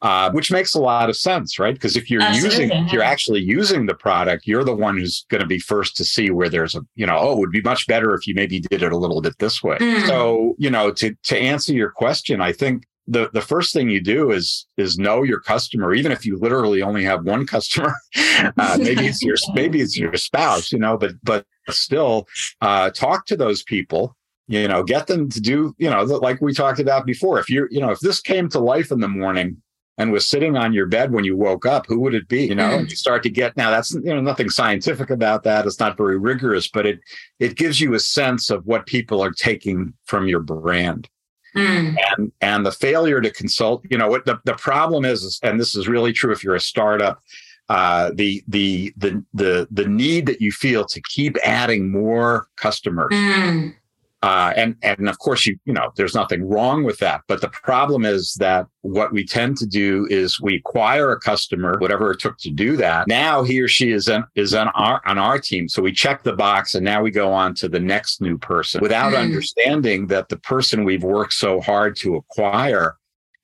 [0.02, 1.74] Uh, which makes a lot of sense, right?
[1.74, 5.26] Because if you're Absolutely, using, if you're actually using the product, you're the one who's
[5.30, 7.62] going to be first to see where there's a, you know, oh, it would be
[7.62, 9.78] much better if you maybe did it a little bit this way.
[9.78, 10.08] Mm.
[10.08, 14.00] So, you know, to to answer your question, I think the the first thing you
[14.00, 17.94] do is is know your customer even if you literally only have one customer.
[18.58, 22.26] Uh, maybe it's your maybe it's your spouse you know but but still
[22.62, 24.16] uh, talk to those people
[24.48, 27.38] you know get them to do you know like we talked about before.
[27.40, 29.62] If you're you know if this came to life in the morning
[29.98, 32.56] and was sitting on your bed when you woke up who would it be you
[32.56, 32.70] know?
[32.70, 35.66] And you start to get now that's you know nothing scientific about that.
[35.66, 37.02] It's not very rigorous but it
[37.40, 41.10] it gives you a sense of what people are taking from your brand
[41.56, 41.96] Mm.
[42.18, 45.76] And and the failure to consult, you know, what the, the problem is, and this
[45.76, 47.24] is really true if you're a startup,
[47.70, 53.14] uh, the the the the the need that you feel to keep adding more customers
[53.14, 53.74] mm.
[54.22, 57.22] Uh, and and of course you you know there's nothing wrong with that.
[57.28, 61.78] But the problem is that what we tend to do is we acquire a customer
[61.80, 63.08] whatever it took to do that.
[63.08, 65.70] Now he or she is on is on our on our team.
[65.70, 68.82] So we check the box and now we go on to the next new person
[68.82, 69.20] without mm.
[69.20, 72.98] understanding that the person we've worked so hard to acquire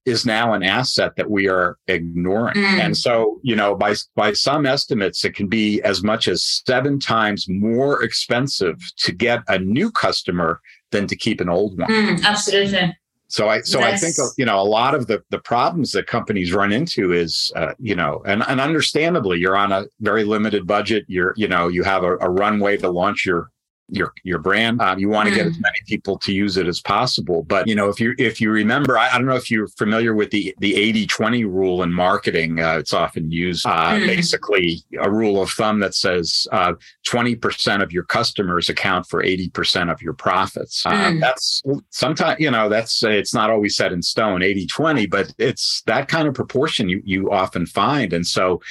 [0.05, 2.55] is now an asset that we are ignoring.
[2.55, 2.79] Mm.
[2.79, 6.99] And so, you know, by by some estimates, it can be as much as seven
[6.99, 11.89] times more expensive to get a new customer than to keep an old one.
[11.89, 12.95] Mm, absolutely.
[13.27, 16.53] So I so I think you know a lot of the the problems that companies
[16.53, 21.05] run into is uh, you know and and understandably you're on a very limited budget
[21.07, 23.49] you're you know you have a, a runway to launch your
[23.89, 24.81] your your brand.
[24.81, 25.37] Um, you want to mm.
[25.37, 25.61] get as mm.
[25.61, 27.43] many people to use it as possible.
[27.43, 30.13] But you know, if you if you remember, I, I don't know if you're familiar
[30.13, 30.73] with the the
[31.07, 32.59] 80-20 rule in marketing.
[32.59, 34.07] Uh, it's often used uh, mm.
[34.07, 36.73] basically a rule of thumb that says uh,
[37.05, 40.83] twenty percent of your customers account for eighty percent of your profits.
[40.85, 41.19] Uh, mm.
[41.19, 46.07] That's sometimes you know that's it's not always set in stone 80-20, but it's that
[46.07, 48.61] kind of proportion you you often find, and so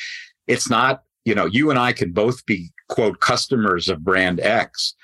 [0.46, 4.94] it's not you know you and I could both be quote customers of brand X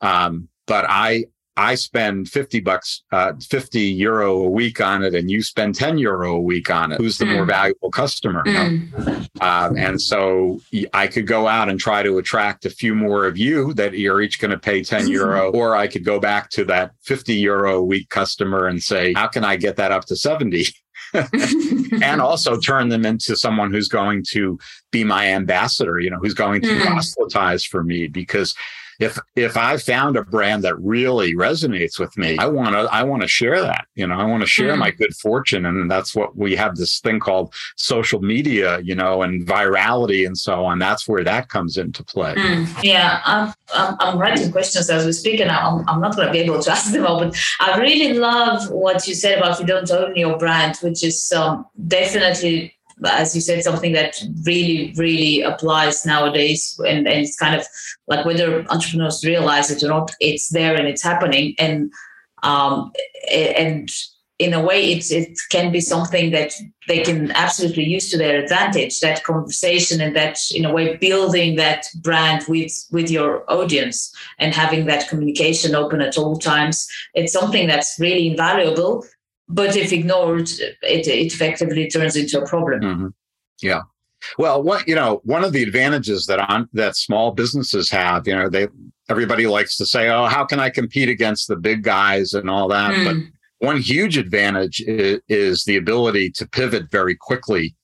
[0.00, 1.24] um, but I
[1.60, 5.98] I spend 50 bucks, uh, 50 euro a week on it, and you spend 10
[5.98, 6.96] euro a week on it.
[6.98, 7.34] Who's the mm.
[7.34, 8.42] more valuable customer?
[8.44, 9.28] Mm.
[9.42, 10.60] Um, and so
[10.94, 14.22] I could go out and try to attract a few more of you that you're
[14.22, 17.76] each going to pay 10 euro, or I could go back to that 50 euro
[17.78, 20.66] a week customer and say, how can I get that up to 70?
[22.02, 24.58] and also turn them into someone who's going to
[24.92, 26.86] be my ambassador, you know, who's going to mm.
[26.86, 28.54] proselytize for me because
[29.00, 33.02] if if I found a brand that really resonates with me, I want to I
[33.02, 33.86] want to share that.
[33.94, 34.78] You know, I want to share mm.
[34.78, 38.78] my good fortune, and that's what we have this thing called social media.
[38.80, 40.78] You know, and virality and so on.
[40.78, 42.34] That's where that comes into play.
[42.34, 42.82] Mm.
[42.82, 46.32] Yeah, I'm, I'm, I'm writing questions as we speak, and I'm I'm not going to
[46.32, 47.20] be able to ask them all.
[47.20, 51.32] But I really love what you said about you don't own your brand, which is
[51.32, 56.78] um, definitely as you said, something that really, really applies nowadays.
[56.86, 57.66] And, and it's kind of
[58.06, 61.54] like whether entrepreneurs realize it or not, it's there and it's happening.
[61.58, 61.92] And
[62.42, 62.92] um,
[63.30, 63.90] and
[64.38, 66.54] in a way, it's it can be something that
[66.88, 69.00] they can absolutely use to their advantage.
[69.00, 74.54] That conversation and that, in a way, building that brand with with your audience and
[74.54, 76.88] having that communication open at all times.
[77.12, 79.04] It's something that's really invaluable
[79.50, 82.80] but if ignored, it, it effectively turns into a problem.
[82.80, 83.06] Mm-hmm.
[83.60, 83.82] Yeah.
[84.38, 88.34] Well, what you know, one of the advantages that on that small businesses have, you
[88.34, 88.68] know, they
[89.08, 92.68] everybody likes to say, "Oh, how can I compete against the big guys and all
[92.68, 93.04] that?" Mm.
[93.04, 97.74] But one huge advantage is, is, the ability to pivot very quickly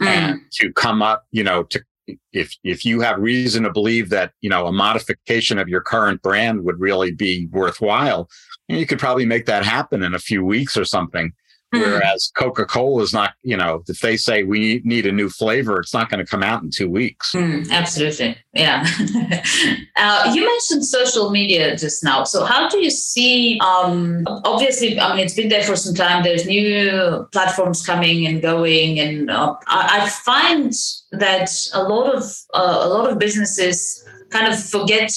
[0.00, 0.06] mm.
[0.06, 1.82] and to come up, you know, to
[2.32, 6.22] if if you have reason to believe that you know a modification of your current
[6.22, 8.28] brand would really be worthwhile,
[8.68, 11.32] you could probably make that happen in a few weeks or something.
[11.74, 11.82] Mm.
[11.82, 15.78] Whereas Coca Cola is not, you know, if they say we need a new flavor,
[15.78, 17.32] it's not going to come out in two weeks.
[17.32, 18.36] Mm, absolutely.
[18.52, 18.84] Yeah.
[19.96, 22.24] uh, you mentioned social media just now.
[22.24, 23.60] So, how do you see?
[23.60, 26.24] Um, obviously, I mean, it's been there for some time.
[26.24, 28.98] There's new platforms coming and going.
[28.98, 30.72] And uh, I, I, find
[31.12, 35.12] that a lot of uh, a lot of businesses kind of forget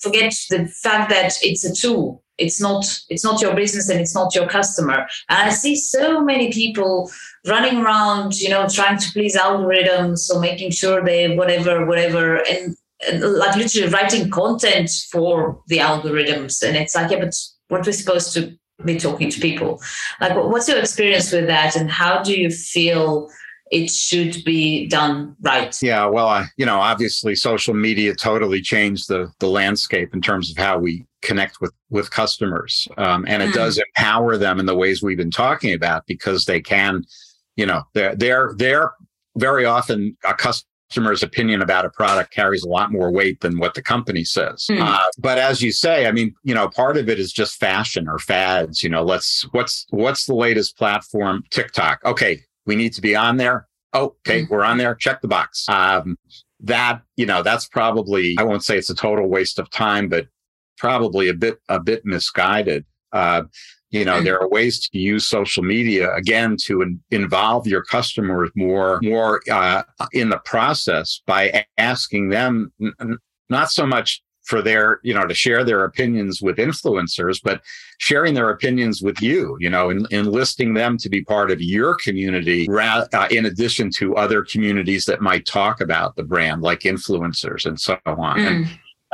[0.00, 4.14] forget the fact that it's a tool it's not it's not your business and it's
[4.14, 5.06] not your customer.
[5.28, 7.10] And i see so many people
[7.46, 12.76] running around you know trying to please algorithms or making sure they whatever whatever and,
[13.06, 16.62] and like literally writing content for the algorithms.
[16.62, 17.34] And it's like yeah but
[17.68, 19.80] what we're supposed to be talking to people.
[20.20, 21.76] Like what's your experience with that?
[21.76, 23.28] And how do you feel
[23.70, 25.76] it should be done right.
[25.82, 30.50] Yeah, well, I, you know, obviously social media totally changed the the landscape in terms
[30.50, 33.54] of how we connect with with customers, um, and it mm.
[33.54, 37.04] does empower them in the ways we've been talking about because they can,
[37.56, 38.94] you know, they're they're they're
[39.36, 43.74] very often a customer's opinion about a product carries a lot more weight than what
[43.74, 44.66] the company says.
[44.70, 44.80] Mm.
[44.80, 48.08] Uh, but as you say, I mean, you know, part of it is just fashion
[48.08, 48.84] or fads.
[48.84, 51.42] You know, let's what's what's the latest platform?
[51.50, 52.00] TikTok.
[52.04, 53.68] Okay, we need to be on there.
[53.92, 54.52] Oh, okay, mm-hmm.
[54.52, 54.94] we're on there.
[54.94, 55.68] Check the box.
[55.68, 56.18] Um,
[56.60, 60.26] that you know, that's probably I won't say it's a total waste of time, but
[60.76, 62.84] probably a bit a bit misguided.
[63.12, 63.42] Uh,
[63.90, 64.24] you know, mm-hmm.
[64.24, 69.40] there are ways to use social media again to in, involve your customers more more
[69.50, 75.26] uh, in the process by asking them n- not so much for their, you know,
[75.26, 77.60] to share their opinions with influencers, but
[77.98, 81.96] sharing their opinions with you, you know, and enlisting them to be part of your
[81.96, 82.68] community,
[83.12, 87.78] uh, in addition to other communities that might talk about the brand, like influencers and
[87.80, 88.38] so on.
[88.38, 88.46] Mm.
[88.46, 88.66] And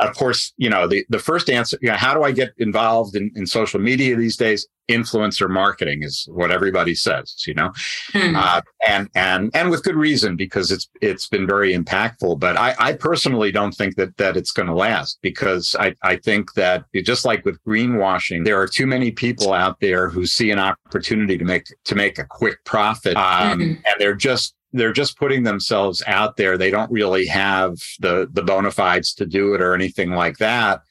[0.07, 3.15] of course, you know, the, the first answer, you know, how do I get involved
[3.15, 4.67] in, in social media these days?
[4.89, 7.71] Influencer marketing is what everybody says, you know,
[8.11, 8.35] hmm.
[8.35, 12.37] uh, and, and, and with good reason, because it's, it's been very impactful.
[12.37, 16.17] But I, I personally don't think that, that it's going to last because I, I
[16.17, 20.51] think that just like with greenwashing, there are too many people out there who see
[20.51, 23.15] an opportunity to make, to make a quick profit.
[23.15, 23.61] Um, mm-hmm.
[23.61, 26.57] and they're just, they're just putting themselves out there.
[26.57, 30.81] They don't really have the the bona fides to do it or anything like that.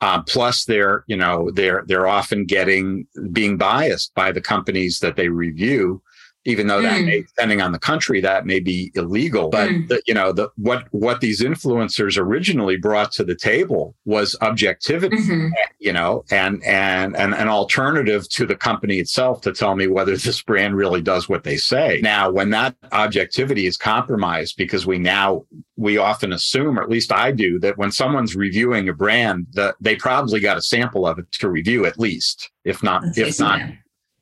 [0.00, 5.16] Uh, plus, they're you know they're they're often getting being biased by the companies that
[5.16, 6.02] they review
[6.44, 7.06] even though that mm.
[7.06, 9.48] may, depending on the country, that may be illegal.
[9.48, 9.88] But mm.
[9.88, 15.18] the, you know, the, what what these influencers originally brought to the table was objectivity.
[15.18, 15.48] Mm-hmm.
[15.78, 20.16] You know, and and and an alternative to the company itself to tell me whether
[20.16, 22.00] this brand really does what they say.
[22.02, 25.44] Now, when that objectivity is compromised, because we now
[25.76, 29.76] we often assume, or at least I do, that when someone's reviewing a brand, that
[29.80, 33.60] they probably got a sample of it to review at least, if not if not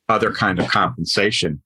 [0.09, 1.61] other kind of compensation.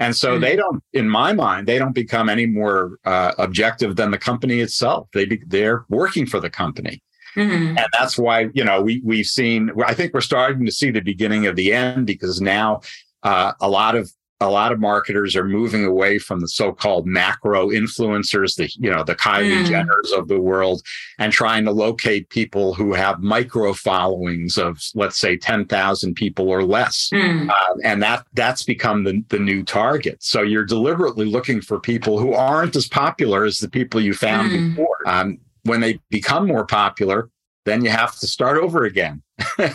[0.00, 0.40] And so mm-hmm.
[0.40, 4.60] they don't, in my mind, they don't become any more uh, objective than the company
[4.60, 5.08] itself.
[5.12, 7.02] They be, they're working for the company.
[7.36, 7.78] Mm-hmm.
[7.78, 11.00] And that's why, you know, we, we've seen, I think we're starting to see the
[11.00, 12.80] beginning of the end because now
[13.22, 14.10] uh, a lot of
[14.40, 19.04] a lot of marketers are moving away from the so-called macro influencers, the you know
[19.04, 19.66] the Kylie mm.
[19.66, 20.82] Jenners of the world,
[21.18, 26.48] and trying to locate people who have micro followings of let's say ten thousand people
[26.48, 27.50] or less, mm.
[27.50, 30.22] uh, and that that's become the the new target.
[30.22, 34.50] So you're deliberately looking for people who aren't as popular as the people you found
[34.50, 34.70] mm.
[34.70, 34.96] before.
[35.06, 37.28] Um, when they become more popular,
[37.64, 39.22] then you have to start over again.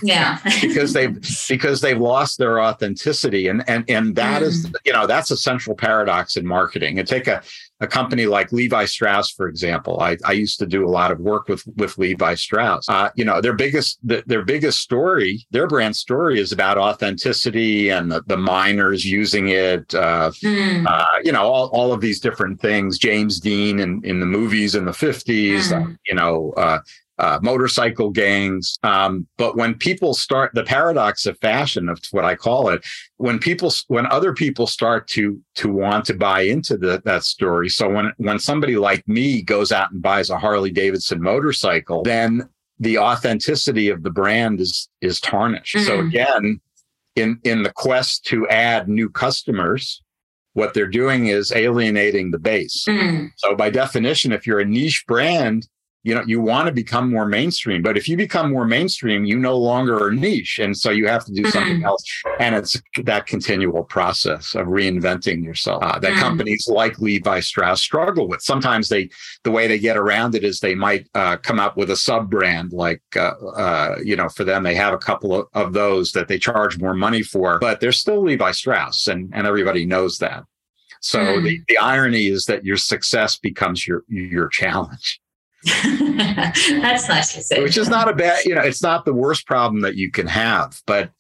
[0.02, 0.40] Yeah.
[0.62, 3.48] because they've because they've lost their authenticity.
[3.48, 4.46] And and and that mm.
[4.46, 7.00] is you know, that's a central paradox in marketing.
[7.00, 7.42] And take a,
[7.82, 10.00] a company like Levi Strauss, for example.
[10.00, 12.88] I, I used to do a lot of work with with Levi Strauss.
[12.90, 17.90] Uh, you know, their biggest the, their biggest story, their brand story is about authenticity
[17.90, 19.94] and the, the miners using it.
[19.94, 20.86] Uh, mm.
[20.88, 22.98] uh, you know, all, all of these different things.
[22.98, 25.98] James Dean in, in the movies in the 50s, mm.
[26.08, 26.54] you know,
[27.18, 28.78] uh, motorcycle gangs.
[28.84, 32.86] Um, but when people start the paradox of fashion, of what I call it,
[33.18, 37.70] when people, when other people start to to want to buy into the, that story.
[37.70, 42.50] So when when somebody like me goes out and buys a Harley Davidson motorcycle, then
[42.80, 45.76] the authenticity of the brand is is tarnished.
[45.76, 45.88] Mm-hmm.
[45.88, 46.60] So again,
[47.16, 50.04] in in the quest to add new customers,
[50.54, 52.86] what they're doing is alienating the base.
[52.88, 53.28] Mm-hmm.
[53.38, 55.68] So by definition, if you're a niche brand
[56.06, 59.38] you know you want to become more mainstream but if you become more mainstream you
[59.38, 61.52] no longer are niche and so you have to do mm-hmm.
[61.52, 62.04] something else
[62.40, 66.22] and it's that continual process of reinventing yourself uh, that mm-hmm.
[66.22, 69.10] companies like levi strauss struggle with sometimes they
[69.44, 72.30] the way they get around it is they might uh, come up with a sub
[72.30, 76.12] brand like uh, uh, you know for them they have a couple of, of those
[76.12, 80.20] that they charge more money for but they're still levi strauss and and everybody knows
[80.20, 80.44] that
[81.02, 81.44] so mm.
[81.44, 85.20] the, the irony is that your success becomes your your challenge
[85.84, 87.64] That's nicely said.
[87.64, 90.28] Which is not a bad, you know, it's not the worst problem that you can
[90.28, 90.82] have.
[90.86, 91.12] But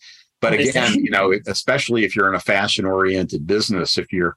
[0.42, 4.36] but again, you know, especially if you're in a fashion oriented business, if you're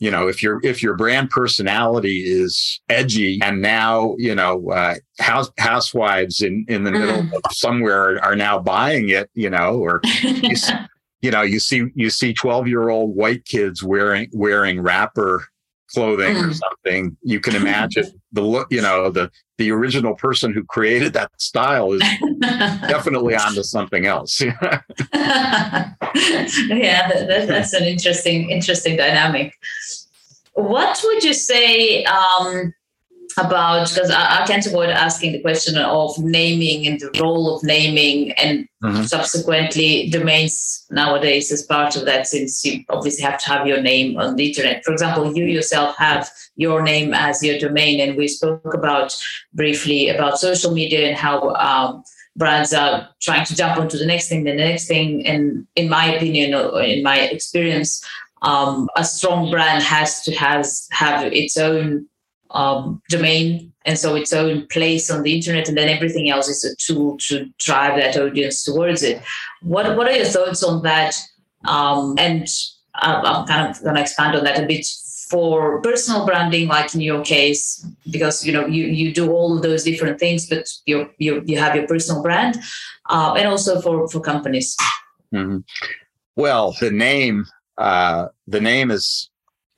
[0.00, 4.94] you know if your if your brand personality is edgy and now you know uh,
[5.20, 7.32] house housewives in in the middle mm.
[7.32, 10.56] of somewhere are now buying it you know or you,
[11.20, 15.46] you know you see you see 12 year old white kids wearing wearing rapper
[15.92, 16.50] clothing mm.
[16.50, 21.12] or something, you can imagine the look, you know, the the original person who created
[21.12, 22.00] that style is
[22.88, 24.40] definitely onto something else.
[24.40, 24.80] yeah,
[25.12, 29.52] that, that's an interesting interesting dynamic.
[30.54, 32.72] What would you say um,
[33.44, 37.62] about because I, I, can't avoid asking the question of naming and the role of
[37.62, 39.02] naming and mm-hmm.
[39.02, 44.18] subsequently domains nowadays as part of that since you obviously have to have your name
[44.18, 48.28] on the internet for example you yourself have your name as your domain and we
[48.28, 49.16] spoke about
[49.54, 52.02] briefly about social media and how um,
[52.36, 56.06] brands are trying to jump onto the next thing the next thing and in my
[56.14, 58.04] opinion or in my experience
[58.42, 62.06] um, a strong brand has to has have its own
[62.50, 63.72] um, domain.
[63.84, 67.16] And so its own place on the internet and then everything else is a tool
[67.28, 69.22] to drive that audience towards it.
[69.62, 71.14] What what are your thoughts on that?
[71.66, 72.48] Um, and
[72.94, 74.86] i'm kind of going to expand on that a bit.
[75.30, 79.62] For personal branding like in your case because you know you you do all of
[79.62, 82.56] those different things but you you you have your personal brand
[83.08, 84.76] uh, and also for for companies.
[85.32, 85.58] Mm-hmm.
[86.34, 87.46] well the name
[87.78, 89.30] uh, the name is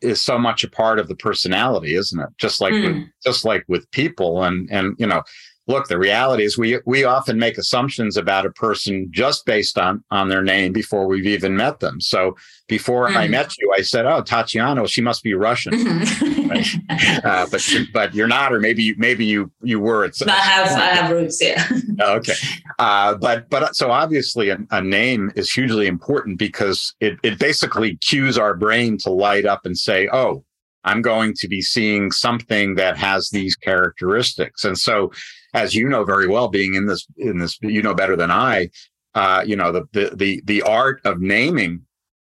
[0.02, 2.28] is so much a part of the personality, isn't it?
[2.38, 2.84] Just like mm.
[2.84, 3.02] with, hmm.
[3.24, 5.22] just like with people, and and you know,
[5.66, 10.02] look, the reality is we we often make assumptions about a person just based on
[10.10, 12.00] on their name before we've even met them.
[12.00, 12.36] So
[12.68, 13.16] before mm.
[13.16, 13.32] I mm-hmm.
[13.32, 17.18] met you, I said, "Oh, Tatiana, she must be Russian," mm-hmm.
[17.26, 20.04] uh, but but you're not, or maybe you, maybe you you were.
[20.04, 21.68] At, I have I have roots, yeah.
[22.00, 22.34] okay,
[22.78, 27.96] uh, but but so obviously a, a, name is hugely important because it it basically
[27.96, 30.44] cues our brain to light up and say, "Oh,
[30.84, 35.12] I'm going to be seeing something that has these characteristics," and so
[35.54, 38.70] as you know very well, being in this in this, you know better than I.
[39.14, 41.82] Uh, you know the, the the the art of naming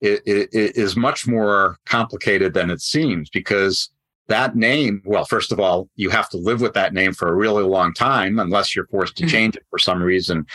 [0.01, 3.89] it, it, it is much more complicated than it seems because
[4.27, 7.35] that name well first of all you have to live with that name for a
[7.35, 9.31] really long time unless you're forced to mm-hmm.
[9.31, 10.45] change it for some reason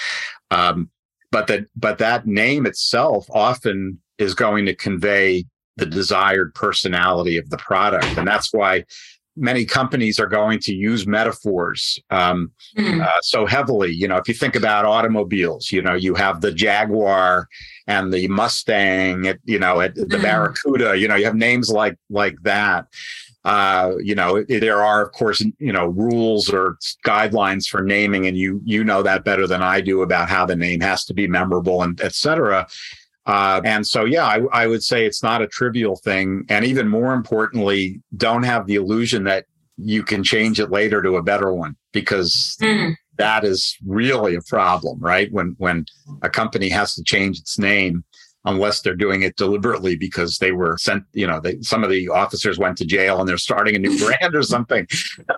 [0.51, 0.89] um,
[1.31, 5.45] but that but that name itself often is going to convey
[5.77, 8.85] the desired personality of the product and that's why
[9.37, 13.05] many companies are going to use metaphors um, mm.
[13.05, 13.91] uh, so heavily.
[13.91, 17.49] You know, if you think about automobiles, you know, you have the Jaguar
[17.87, 20.23] and the Mustang, you know, at the mm.
[20.23, 20.97] Barracuda.
[20.97, 22.87] You know, you have names like like that.
[23.45, 28.27] Uh, you know, it, there are of course, you know, rules or guidelines for naming,
[28.27, 31.15] and you you know that better than I do about how the name has to
[31.15, 32.67] be memorable and et cetera.
[33.27, 36.45] Uh, and so, yeah, I, I, would say it's not a trivial thing.
[36.51, 39.47] And even more importantly, don't have the illusion that
[39.79, 42.95] you can change it later to a better one because mm.
[43.17, 45.33] that is really a problem, right?
[45.33, 45.87] When when
[46.23, 48.05] a company has to change its name,
[48.45, 52.09] unless they're doing it deliberately because they were sent, you know, they, some of the
[52.09, 54.87] officers went to jail and they're starting a new brand or something.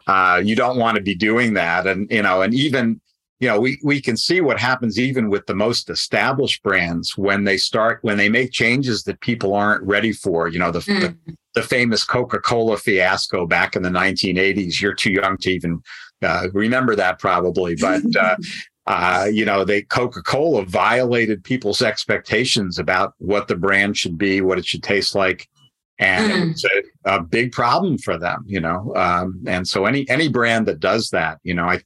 [0.07, 1.87] Uh, you don't want to be doing that.
[1.87, 3.01] And, you know, and even
[3.39, 7.45] you know, we, we can see what happens even with the most established brands when
[7.45, 11.01] they start, when they make changes that people aren't ready for, you know, the, mm.
[11.01, 14.81] the, the, famous Coca-Cola fiasco back in the 1980s.
[14.81, 15.83] You're too young to even
[16.23, 18.37] uh, remember that probably, but, uh,
[18.87, 24.59] uh, you know, they Coca-Cola violated people's expectations about what the brand should be, what
[24.59, 25.47] it should taste like.
[25.99, 26.51] And mm.
[26.53, 28.93] it's a, a, big problem for them, you know.
[28.95, 31.81] Um, and so any any brand that does that, you know, I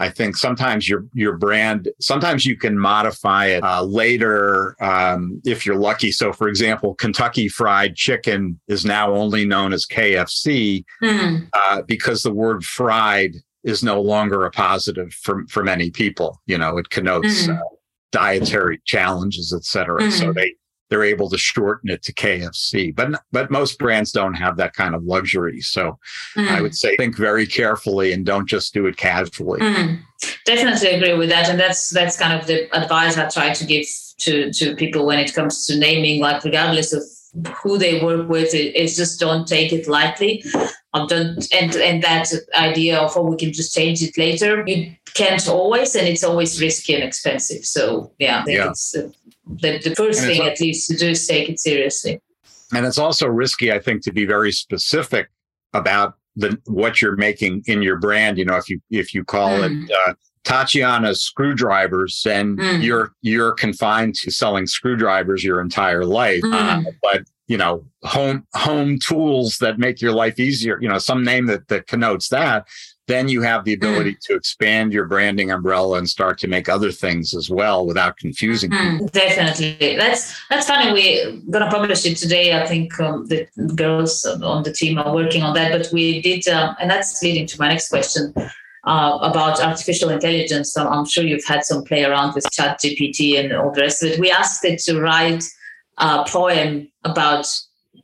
[0.00, 5.66] I think sometimes your your brand, sometimes you can modify it uh, later um, if
[5.66, 6.12] you're lucky.
[6.12, 11.48] So, for example, Kentucky Fried Chicken is now only known as KFC mm.
[11.52, 13.34] uh, because the word fried
[13.64, 16.40] is no longer a positive for for many people.
[16.46, 17.58] You know, it connotes mm.
[17.58, 17.62] uh,
[18.12, 20.00] dietary challenges, et cetera.
[20.00, 20.12] Mm.
[20.12, 20.54] So they
[20.90, 22.94] they're able to shorten it to KFC.
[22.94, 25.60] But but most brands don't have that kind of luxury.
[25.60, 25.98] So
[26.36, 26.48] mm.
[26.48, 29.60] I would say think very carefully and don't just do it casually.
[29.60, 30.00] Mm.
[30.44, 33.86] Definitely agree with that, and that's that's kind of the advice I try to give
[34.18, 36.20] to to people when it comes to naming.
[36.20, 37.02] Like regardless of
[37.62, 40.42] who they work with, it's just don't take it lightly.
[40.94, 44.64] Um, don't and and that idea of oh we can just change it later.
[44.66, 47.64] You can't always, and it's always risky and expensive.
[47.64, 48.70] So yeah, yeah.
[48.70, 49.10] it's uh,
[49.48, 52.20] the, the first thing at least to do is take it seriously.
[52.74, 55.28] And it's also risky, I think, to be very specific
[55.72, 58.38] about the what you're making in your brand.
[58.38, 59.84] You know, if you if you call mm.
[59.84, 62.82] it uh, Tatiana's screwdrivers, and mm.
[62.82, 66.42] you're you're confined to selling screwdrivers your entire life.
[66.42, 66.86] Mm.
[66.86, 70.78] Uh, but you know, home home tools that make your life easier.
[70.80, 72.66] You know, some name that that connotes that
[73.08, 74.20] then you have the ability mm.
[74.20, 78.70] to expand your branding umbrella and start to make other things as well without confusing
[78.70, 79.96] mm, definitely.
[79.96, 80.92] That's that's funny.
[80.92, 82.60] We're gonna publish it today.
[82.60, 86.46] I think um, the girls on the team are working on that but we did
[86.48, 88.32] um, and that's leading to my next question
[88.84, 90.72] uh, about artificial intelligence.
[90.72, 94.02] So i'm sure you've had some play around with chat gpt and all the rest
[94.02, 94.20] of it.
[94.20, 95.44] We asked it to write
[95.96, 97.46] a poem about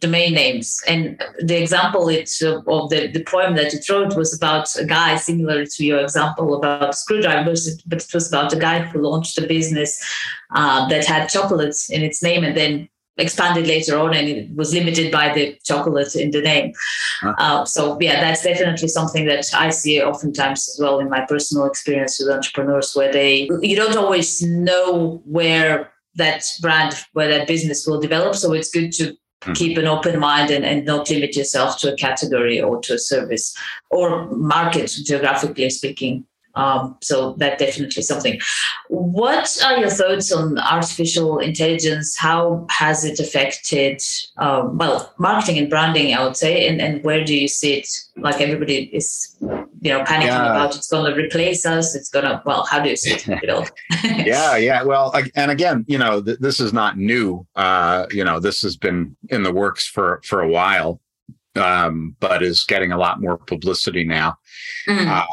[0.04, 0.80] domain names.
[0.86, 4.84] And the example it's uh, of the, the poem that it wrote was about a
[4.84, 9.38] guy similar to your example about screwdrivers, but it was about a guy who launched
[9.38, 9.92] a business
[10.54, 14.74] uh, that had chocolates in its name and then expanded later on and it was
[14.74, 16.72] limited by the chocolate in the name.
[17.22, 21.66] Uh, so yeah, that's definitely something that I see oftentimes as well in my personal
[21.66, 27.86] experience with entrepreneurs where they you don't always know where that brand where that business
[27.86, 28.34] will develop.
[28.34, 29.52] So it's good to mm-hmm.
[29.52, 32.98] keep an open mind and, and not limit yourself to a category or to a
[32.98, 33.56] service
[33.90, 36.26] or market geographically speaking
[36.56, 38.40] um, so that definitely something.
[38.88, 42.16] What are your thoughts on artificial intelligence?
[42.16, 44.00] How has it affected,
[44.36, 46.14] um, well, marketing and branding?
[46.14, 47.88] I would say, and, and where do you see it?
[48.16, 50.50] Like everybody is, you know, panicking yeah.
[50.50, 51.94] about it's going to replace us.
[51.94, 52.40] It's going to.
[52.46, 53.26] Well, how do you see it?
[53.44, 53.66] You know?
[54.04, 54.82] yeah, yeah.
[54.84, 57.46] Well, and again, you know, th- this is not new.
[57.56, 61.00] Uh, you know, this has been in the works for for a while.
[61.56, 64.36] Um, but is getting a lot more publicity now.
[64.88, 65.06] Mm.
[65.06, 65.24] Uh,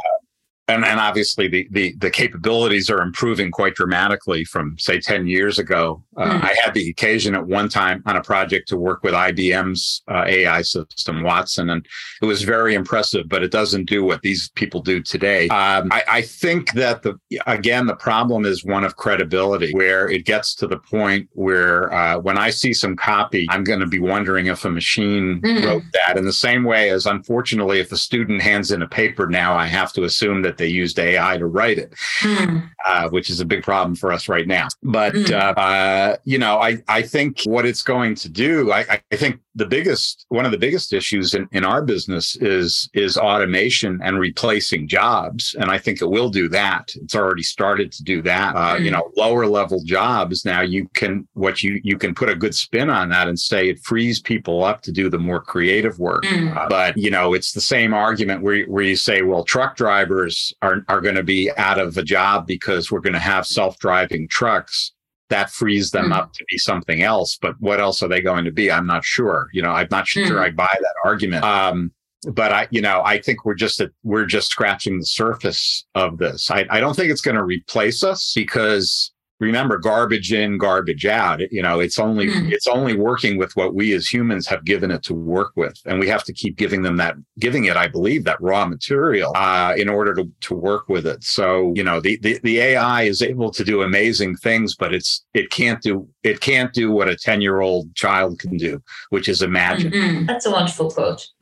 [0.67, 5.59] and, and obviously the, the, the capabilities are improving quite dramatically from say 10 years
[5.59, 6.43] ago uh, mm.
[6.43, 10.23] i had the occasion at one time on a project to work with ibm's uh,
[10.27, 11.85] ai system watson and
[12.21, 16.03] it was very impressive but it doesn't do what these people do today um, I,
[16.07, 20.67] I, think that the again the problem is one of credibility where it gets to
[20.67, 24.63] the point where uh, when i see some copy i'm going to be wondering if
[24.65, 25.65] a machine mm.
[25.65, 29.27] wrote that in the same way as unfortunately if a student hands in a paper
[29.27, 32.69] now i have to assume that they used AI to write it, mm.
[32.85, 34.67] uh, which is a big problem for us right now.
[34.83, 35.57] But mm.
[35.57, 39.65] uh, you know, I I think what it's going to do, I, I think the
[39.65, 44.87] biggest one of the biggest issues in, in our business is is automation and replacing
[44.87, 46.93] jobs, and I think it will do that.
[46.95, 48.55] It's already started to do that.
[48.55, 48.85] Uh, mm.
[48.85, 52.55] You know, lower level jobs now you can what you you can put a good
[52.55, 56.23] spin on that and say it frees people up to do the more creative work.
[56.23, 56.55] Mm.
[56.55, 60.40] Uh, but you know, it's the same argument where where you say, well, truck drivers
[60.61, 64.27] are, are going to be out of a job because we're going to have self-driving
[64.27, 64.91] trucks
[65.29, 66.15] that frees them mm.
[66.15, 69.03] up to be something else but what else are they going to be i'm not
[69.03, 70.39] sure you know i'm not sure mm.
[70.39, 71.91] i buy that argument um,
[72.33, 76.17] but i you know i think we're just at, we're just scratching the surface of
[76.17, 79.11] this i, I don't think it's going to replace us because
[79.41, 82.51] remember garbage in garbage out you know it's only mm.
[82.51, 85.99] it's only working with what we as humans have given it to work with and
[85.99, 89.73] we have to keep giving them that giving it i believe that raw material uh,
[89.75, 93.21] in order to, to work with it so you know the, the the ai is
[93.21, 97.15] able to do amazing things but it's it can't do it can't do what a
[97.15, 100.25] 10 year old child can do which is imagine mm-hmm.
[100.27, 101.27] that's a wonderful quote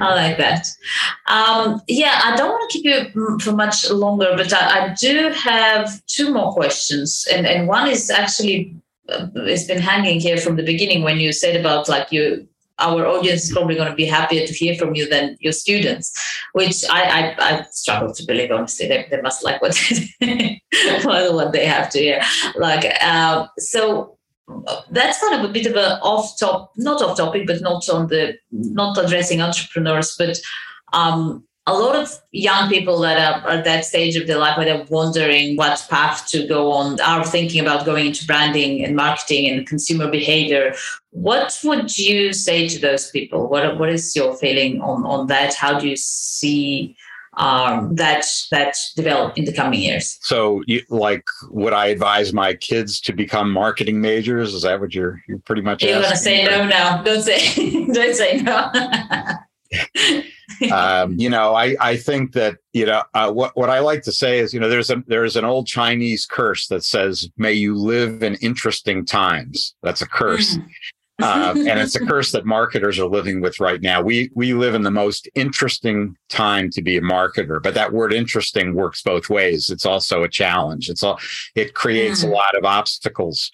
[0.00, 0.66] I like that.
[1.28, 2.84] Um, yeah, I don't want to keep
[3.14, 7.88] you for much longer, but I, I, do have two more questions, and and one
[7.88, 8.76] is actually
[9.08, 13.06] uh, it's been hanging here from the beginning when you said about like you our
[13.06, 16.12] audience is probably going to be happier to hear from you than your students,
[16.52, 18.50] which I I, I struggle to believe.
[18.50, 22.20] Honestly, they, they must like what what they have to hear.
[22.56, 24.18] Like, uh, so
[24.90, 28.08] that's kind of a bit of a off top, not off topic, but not on
[28.08, 30.38] the not addressing entrepreneurs, but
[30.92, 34.66] um, a lot of young people that are at that stage of their life where
[34.66, 39.48] they're wondering what path to go on are thinking about going into branding and marketing
[39.48, 40.74] and consumer behavior.
[41.10, 43.48] What would you say to those people?
[43.48, 45.54] What what is your feeling on on that?
[45.54, 46.96] How do you see
[47.36, 50.18] um, that that develop in the coming years.
[50.22, 54.54] So, you, like, would I advise my kids to become marketing majors?
[54.54, 55.82] Is that what you're you're pretty much?
[55.82, 57.02] You're going to say no, no.
[57.04, 58.70] Don't say, don't say no.
[60.72, 64.12] um, you know, I I think that you know uh, what what I like to
[64.12, 67.74] say is you know there's a there's an old Chinese curse that says "May you
[67.74, 70.58] live in interesting times." That's a curse.
[71.22, 74.02] Uh, and it's a curse that marketers are living with right now.
[74.02, 78.12] We we live in the most interesting time to be a marketer, but that word
[78.12, 79.70] "interesting" works both ways.
[79.70, 80.90] It's also a challenge.
[80.90, 81.20] It's all
[81.54, 83.50] it creates a lot of obstacles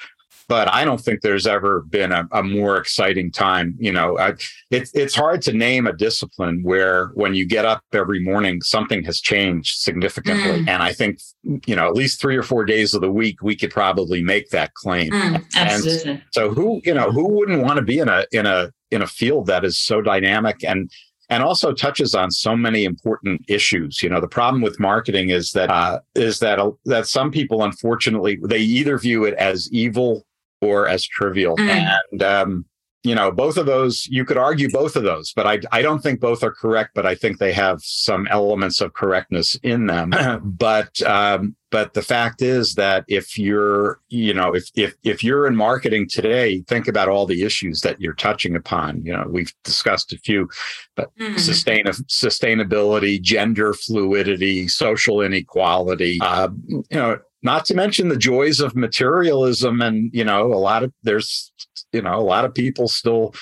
[0.51, 3.77] but I don't think there's ever been a, a more exciting time.
[3.79, 4.35] You know, I,
[4.73, 9.21] it's hard to name a discipline where when you get up every morning, something has
[9.21, 10.65] changed significantly.
[10.65, 10.69] Mm.
[10.69, 11.21] And I think
[11.67, 14.51] you know, at least three or four days of the week, we could probably make
[14.51, 15.13] that claim.
[15.13, 16.11] Mm, absolutely.
[16.11, 19.03] And so who you know who wouldn't want to be in a in a in
[19.03, 20.91] a field that is so dynamic and
[21.29, 24.03] and also touches on so many important issues.
[24.03, 27.63] You know, the problem with marketing is that uh, is that uh, that some people,
[27.63, 30.27] unfortunately, they either view it as evil
[30.61, 31.57] or as trivial.
[31.57, 31.97] Mm.
[32.13, 32.65] And, um,
[33.03, 36.01] you know, both of those, you could argue both of those, but I, I don't
[36.03, 40.13] think both are correct, but I think they have some elements of correctness in them.
[40.45, 45.47] but, um, but the fact is that if you're, you know, if, if, if you're
[45.47, 49.03] in marketing today, think about all the issues that you're touching upon.
[49.03, 50.51] You know, we've discussed a few,
[50.95, 51.39] but mm.
[51.39, 58.77] sustain, sustainability, gender fluidity, social inequality, uh, you know, not to mention the joys of
[58.77, 61.53] materialism and you know a lot of there's
[61.93, 63.35] you know a lot of people still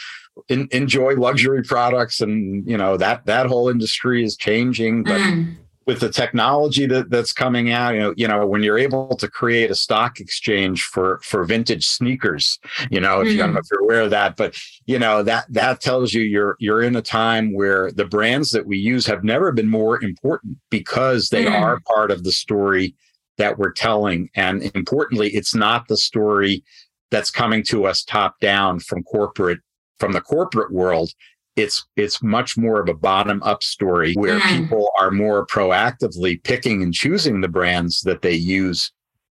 [0.49, 5.55] in, enjoy luxury products and you know that that whole industry is changing but mm.
[5.86, 9.28] with the technology that that's coming out you know you know when you're able to
[9.28, 12.59] create a stock exchange for for vintage sneakers
[12.90, 13.34] you know if mm.
[13.34, 16.12] you, I don't know if you're aware of that but you know that that tells
[16.14, 19.68] you you're you're in a time where the brands that we use have never been
[19.68, 21.61] more important because they mm.
[21.61, 22.94] are part of the story
[23.39, 24.28] that we're telling.
[24.34, 26.62] And importantly, it's not the story
[27.11, 29.61] that's coming to us top down from corporate,
[29.99, 31.11] from the corporate world.
[31.57, 34.59] It's, it's much more of a bottom up story where mm.
[34.59, 38.93] people are more proactively picking and choosing the brands that they use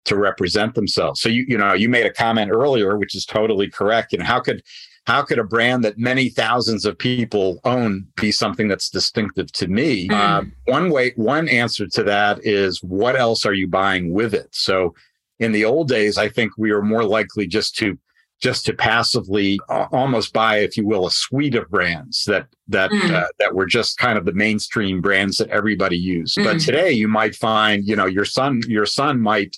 [0.07, 1.21] to represent themselves.
[1.21, 4.13] So you, you know, you made a comment earlier, which is totally correct.
[4.13, 4.63] You know, how could,
[5.09, 9.67] how could a brand that many thousands of people own be something that's distinctive to
[9.67, 10.07] me?
[10.07, 10.15] Mm.
[10.15, 14.49] Uh, one way, one answer to that is what else are you buying with it?
[14.53, 14.95] So
[15.39, 17.99] in the old days, I think we were more likely just to
[18.43, 22.91] just to passively uh, almost buy, if you will, a suite of brands that that
[22.91, 23.11] mm.
[23.11, 26.37] uh, that were just kind of the mainstream brands that everybody used.
[26.37, 26.45] Mm.
[26.45, 29.57] But today, you might find, you know, your son your son might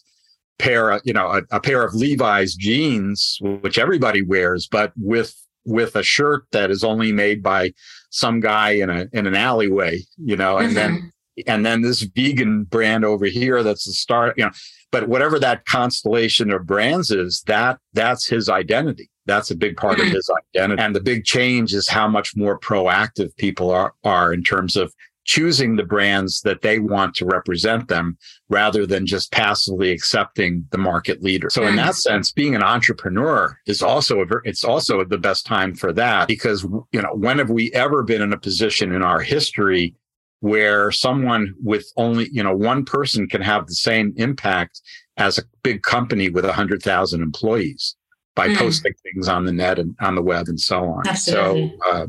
[0.61, 5.35] pair, of you know, a, a, pair of Levi's jeans, which everybody wears, but with
[5.65, 7.73] with a shirt that is only made by
[8.11, 10.95] some guy in a in an alleyway, you know, and mm-hmm.
[10.95, 11.13] then
[11.47, 14.53] and then this vegan brand over here that's the start, you know.
[14.93, 19.09] But whatever that constellation of brands is, that that's his identity.
[19.27, 20.09] That's a big part mm-hmm.
[20.09, 20.83] of his identity.
[20.83, 24.93] And the big change is how much more proactive people are are in terms of
[25.31, 28.19] choosing the brands that they want to represent them
[28.49, 31.49] rather than just passively accepting the market leader.
[31.51, 35.77] So in that sense, being an entrepreneur is also a it's also the best time
[35.77, 39.21] for that because, you know, when have we ever been in a position in our
[39.21, 39.95] history
[40.41, 44.81] where someone with only, you know, one person can have the same impact
[45.17, 47.95] as a big company with a hundred thousand employees
[48.35, 48.57] by mm.
[48.57, 51.07] posting things on the net and on the web and so on.
[51.07, 51.79] Absolutely.
[51.85, 52.07] So, uh,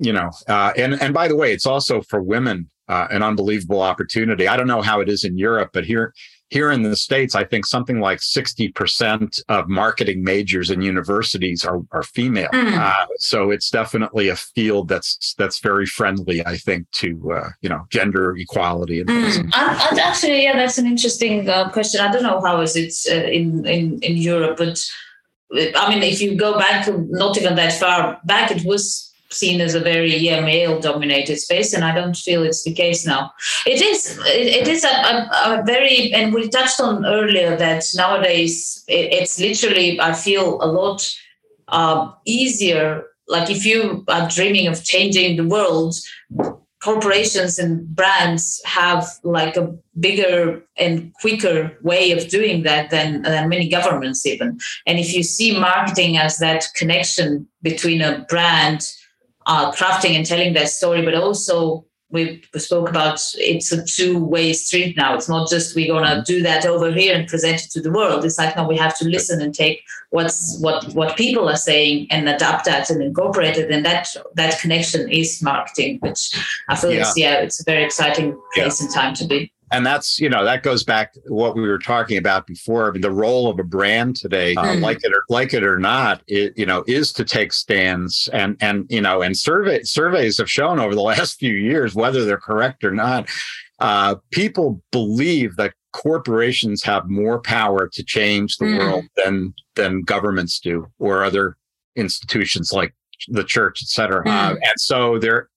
[0.00, 3.82] you know, uh, and and by the way, it's also for women uh, an unbelievable
[3.82, 4.48] opportunity.
[4.48, 6.12] I don't know how it is in Europe, but here
[6.48, 11.64] here in the states, I think something like sixty percent of marketing majors in universities
[11.64, 12.48] are are female.
[12.52, 12.78] Mm.
[12.78, 17.68] Uh, so it's definitely a field that's that's very friendly, I think, to uh, you
[17.68, 19.00] know gender equality.
[19.00, 19.50] And mm.
[19.52, 22.00] I, I, actually, yeah, that's an interesting uh, question.
[22.00, 24.82] I don't know how is it uh, in in in Europe, but
[25.76, 29.74] I mean, if you go back not even that far back, it was seen as
[29.74, 33.32] a very yeah male dominated space and i don't feel it's the case now.
[33.66, 37.84] It is it, it is a, a, a, very and we touched on earlier that
[37.94, 41.08] nowadays it, it's literally i feel a lot
[41.68, 45.94] uh, easier like if you are dreaming of changing the world
[46.82, 53.50] corporations and brands have like a bigger and quicker way of doing that than, than
[53.50, 54.58] many governments even.
[54.86, 58.90] And if you see marketing as that connection between a brand
[59.50, 64.96] uh, crafting and telling that story, but also we spoke about it's a two-way street
[64.96, 65.14] now.
[65.14, 66.32] It's not just we're gonna mm-hmm.
[66.32, 68.24] do that over here and present it to the world.
[68.24, 72.06] It's like no, we have to listen and take what's what what people are saying
[72.10, 73.70] and adapt that and incorporate it.
[73.70, 76.32] And that that connection is marketing, which
[76.68, 77.00] I feel yeah.
[77.00, 78.86] it's yeah, it's a very exciting place yeah.
[78.86, 81.78] and time to be and that's you know that goes back to what we were
[81.78, 84.80] talking about before I mean, the role of a brand today uh, mm.
[84.80, 88.56] like it or like it or not it you know is to take stands and
[88.60, 92.38] and you know and survey surveys have shown over the last few years whether they're
[92.38, 93.28] correct or not
[93.80, 98.78] uh, people believe that corporations have more power to change the mm.
[98.78, 101.56] world than than governments do or other
[101.96, 102.94] institutions like
[103.28, 104.30] the church et cetera mm.
[104.30, 105.48] uh, and so they're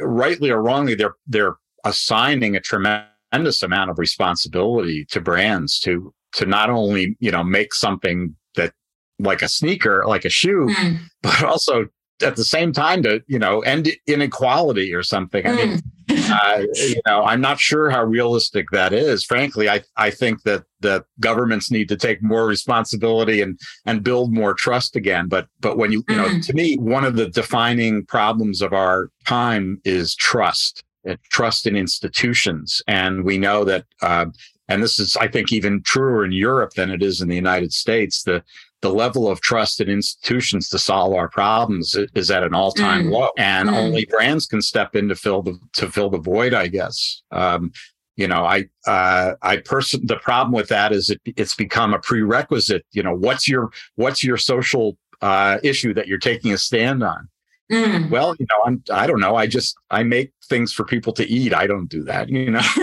[0.00, 3.06] rightly or wrongly they're they're assigning a tremendous
[3.36, 8.72] tremendous amount of responsibility to brands to to not only you know make something that
[9.18, 10.98] like a sneaker like a shoe mm.
[11.22, 11.86] but also
[12.22, 16.32] at the same time to you know end inequality or something i mean hmm.
[16.32, 20.64] uh, you know i'm not sure how realistic that is frankly i i think that
[20.80, 25.76] that governments need to take more responsibility and and build more trust again but but
[25.76, 26.40] when you you know hmm.
[26.40, 30.85] to me one of the defining problems of our time is trust
[31.30, 32.82] trust in institutions.
[32.86, 34.26] And we know that, uh,
[34.68, 37.72] and this is, I think, even truer in Europe than it is in the United
[37.72, 38.22] States.
[38.22, 38.42] The
[38.82, 43.06] the level of trust in institutions to solve our problems is at an all time
[43.06, 43.12] mm.
[43.12, 43.74] low, and mm.
[43.74, 46.52] only brands can step in to fill the to fill the void.
[46.54, 47.22] I guess.
[47.30, 47.72] Um,
[48.16, 51.98] you know, I uh, I person the problem with that is it, it's become a
[51.98, 52.84] prerequisite.
[52.92, 57.28] You know, what's your what's your social uh, issue that you're taking a stand on?
[57.70, 58.10] Mm.
[58.10, 59.34] Well, you know, I'm I don't know.
[59.34, 61.52] I just I make things for people to eat.
[61.52, 62.60] I don't do that, you know.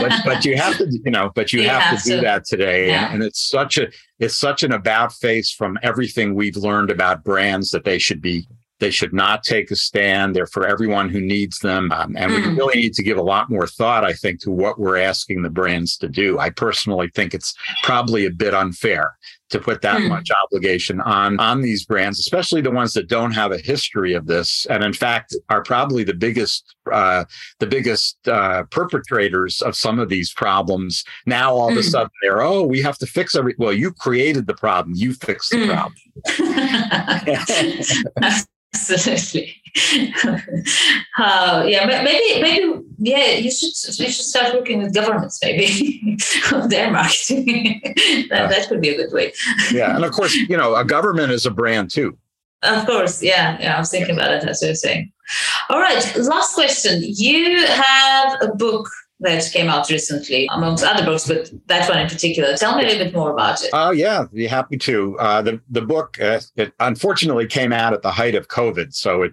[0.00, 2.46] but but you have to, you know, but you, you have, have, to do that
[2.46, 2.88] today.
[2.88, 3.06] Yeah.
[3.06, 3.88] And, and, it's such a
[4.18, 8.48] it's such an about face from everything we've learned about brands that they should be
[8.80, 10.34] they should not take a stand.
[10.34, 11.92] They're for everyone who needs them.
[11.92, 12.46] Um, and mm.
[12.46, 15.42] we really need to give a lot more thought, I think, to what we're asking
[15.42, 16.38] the brands to do.
[16.38, 19.16] I personally think it's probably a bit unfair
[19.50, 20.08] to put that hmm.
[20.08, 24.26] much obligation on on these brands, especially the ones that don't have a history of
[24.26, 27.24] this, and in fact are probably the biggest uh,
[27.58, 31.04] the biggest uh, perpetrators of some of these problems.
[31.26, 31.88] Now all of a hmm.
[31.88, 35.48] sudden they're oh we have to fix every well you created the problem you fix
[35.48, 35.70] the hmm.
[35.70, 35.94] problem.
[38.74, 39.56] Absolutely.
[41.18, 46.18] uh, yeah, maybe maybe yeah, you should you should start working with governments maybe
[46.52, 47.80] on their marketing.
[48.30, 49.32] that, that could be a good way.
[49.72, 52.16] yeah, and of course, you know, a government is a brand too.
[52.62, 53.76] Of course, yeah, yeah.
[53.76, 55.12] I was thinking about it as you were saying.
[55.68, 57.00] All right, last question.
[57.02, 58.88] You have a book
[59.20, 62.56] that came out recently, amongst other books, but that one in particular.
[62.56, 63.70] Tell me a little bit more about it.
[63.72, 65.18] Oh, uh, yeah, be happy to.
[65.18, 69.22] Uh, the the book uh, it unfortunately came out at the height of COVID, so
[69.22, 69.32] it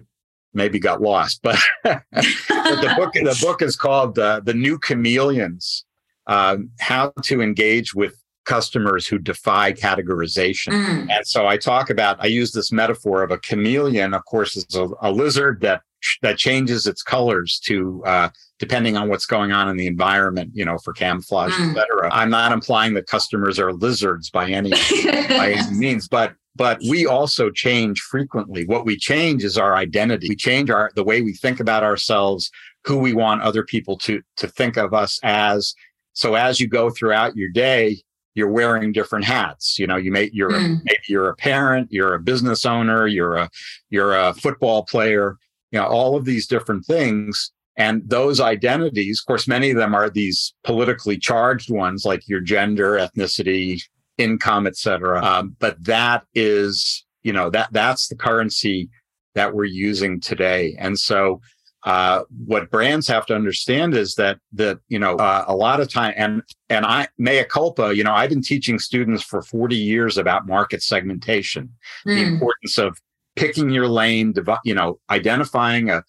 [0.52, 1.42] maybe got lost.
[1.82, 5.84] But, but the book the book is called uh, "The New Chameleons:
[6.26, 11.10] um, How to Engage with Customers Who Defy Categorization." Mm.
[11.10, 14.12] And so I talk about I use this metaphor of a chameleon.
[14.12, 15.82] Of course, is a, a lizard that
[16.22, 18.28] that changes its colors to uh,
[18.58, 21.70] depending on what's going on in the environment, you know, for camouflage, mm.
[21.70, 22.12] et cetera.
[22.12, 24.70] I'm not implying that customers are lizards by any
[25.28, 28.66] by any means, but but we also change frequently.
[28.66, 30.28] What we change is our identity.
[30.28, 32.50] We change our the way we think about ourselves,
[32.84, 35.74] who we want other people to to think of us as.
[36.14, 38.02] So as you go throughout your day,
[38.34, 39.78] you're wearing different hats.
[39.78, 40.80] You know, you may you're mm.
[40.84, 43.50] maybe you're a parent, you're a business owner, you're a
[43.90, 45.36] you're a football player.
[45.70, 49.94] You know, all of these different things and those identities, of course, many of them
[49.94, 53.80] are these politically charged ones, like your gender, ethnicity,
[54.18, 55.24] income, et cetera.
[55.24, 58.90] Um, but that is, you know, that that's the currency
[59.36, 60.74] that we're using today.
[60.80, 61.40] And so,
[61.84, 65.88] uh, what brands have to understand is that that you know uh, a lot of
[65.88, 67.94] time and and I mea culpa.
[67.94, 71.72] You know, I've been teaching students for forty years about market segmentation,
[72.04, 72.16] mm.
[72.16, 72.32] the hmm.
[72.32, 72.98] importance of
[73.38, 74.34] picking your lane,
[74.64, 76.02] you know, identifying a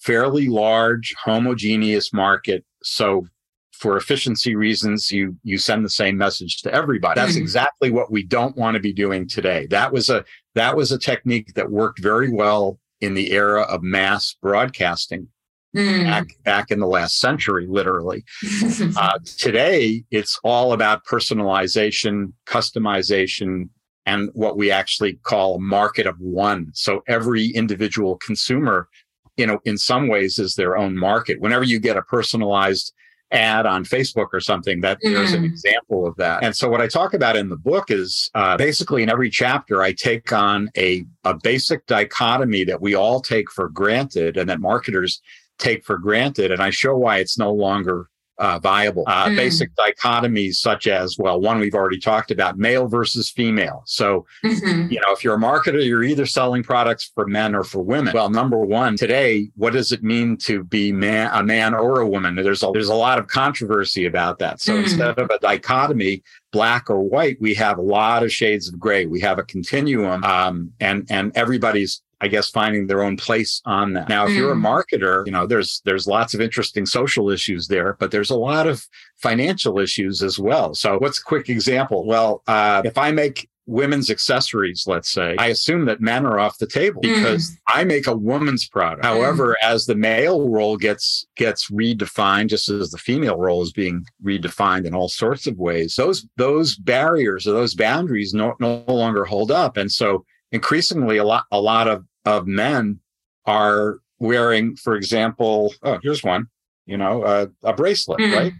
[0.00, 3.26] fairly large homogeneous market so
[3.72, 7.42] for efficiency reasons you you send the same message to everybody that's mm-hmm.
[7.42, 10.24] exactly what we don't want to be doing today that was a
[10.54, 15.28] that was a technique that worked very well in the era of mass broadcasting
[15.74, 16.04] mm.
[16.04, 18.24] back, back in the last century literally
[18.96, 23.68] uh, today it's all about personalization customization
[24.06, 28.88] and what we actually call a market of one so every individual consumer
[29.36, 31.40] you know, in some ways is their own market.
[31.40, 32.92] Whenever you get a personalized
[33.32, 35.12] ad on Facebook or something, that mm.
[35.12, 35.46] there's an mm.
[35.46, 36.42] example of that.
[36.42, 39.82] And so what I talk about in the book is uh, basically in every chapter,
[39.82, 44.60] I take on a, a basic dichotomy that we all take for granted and that
[44.60, 45.20] marketers
[45.58, 46.50] take for granted.
[46.50, 48.08] And I show why it's no longer
[48.38, 49.04] uh, viable.
[49.06, 49.36] Uh, mm.
[49.36, 53.82] Basic dichotomies such as, well, one we've already talked about, male versus female.
[53.86, 54.90] So, mm-hmm.
[54.90, 58.12] you know, if you're a marketer, you're either selling products for men or for women.
[58.14, 62.06] Well, number one, today, what does it mean to be man, a man or a
[62.06, 62.34] woman?
[62.34, 64.60] There's a, there's a lot of controversy about that.
[64.60, 64.82] So mm.
[64.82, 66.22] instead of a dichotomy,
[66.52, 69.04] black or white, we have a lot of shades of gray.
[69.04, 73.92] We have a continuum, um, and and everybody's I guess finding their own place on
[73.92, 74.08] that.
[74.08, 74.36] Now, if mm.
[74.36, 74.84] you're a mm.
[74.92, 78.66] marketer, you know, there's there's lots of interesting social issues there, but there's a lot
[78.66, 78.86] of
[79.16, 80.74] financial issues as well.
[80.74, 82.06] So, what's a quick example?
[82.06, 86.58] Well, uh, if I make women's accessories, let's say, I assume that men are off
[86.58, 87.14] the table mm.
[87.14, 87.56] because mm.
[87.68, 89.04] I make a woman's product.
[89.04, 89.08] Mm.
[89.08, 94.06] However, as the male role gets gets redefined, just as the female role is being
[94.24, 99.24] redefined in all sorts of ways, those those barriers or those boundaries no, no longer
[99.26, 100.24] hold up, and so
[100.56, 102.98] increasingly a lot a lot of of men
[103.44, 106.46] are wearing for example oh here's one
[106.86, 108.34] you know uh, a bracelet mm.
[108.34, 108.52] right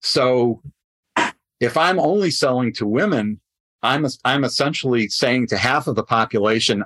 [0.00, 0.60] so
[1.60, 3.40] if i'm only selling to women
[3.84, 6.82] i'm i'm essentially saying to half of the population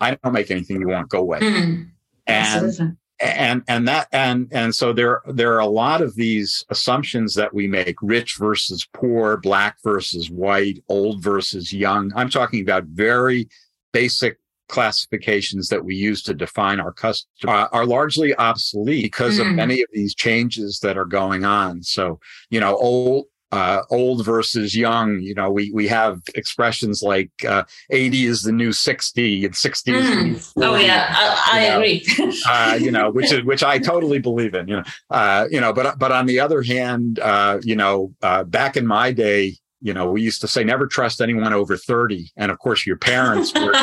[0.00, 1.90] i don't make anything you want go away mm.
[2.26, 7.34] and and and that and and so there there are a lot of these assumptions
[7.34, 12.84] that we make rich versus poor black versus white old versus young i'm talking about
[12.84, 13.48] very
[13.92, 14.38] basic
[14.68, 19.48] classifications that we use to define our customer uh, are largely obsolete because mm.
[19.48, 21.82] of many of these changes that are going on.
[21.82, 22.20] So,
[22.50, 25.20] you know, old uh, old versus young.
[25.20, 29.90] You know, we we have expressions like uh, 80 is the new 60 and 60
[29.92, 30.34] mm.
[30.34, 32.06] is Oh yeah, I, I agree.
[32.48, 34.68] uh, you know, which is which I totally believe in.
[34.68, 38.44] You know, uh, you know, but but on the other hand, uh, you know, uh,
[38.44, 42.32] back in my day, you know, we used to say never trust anyone over 30.
[42.36, 43.74] And of course, your parents were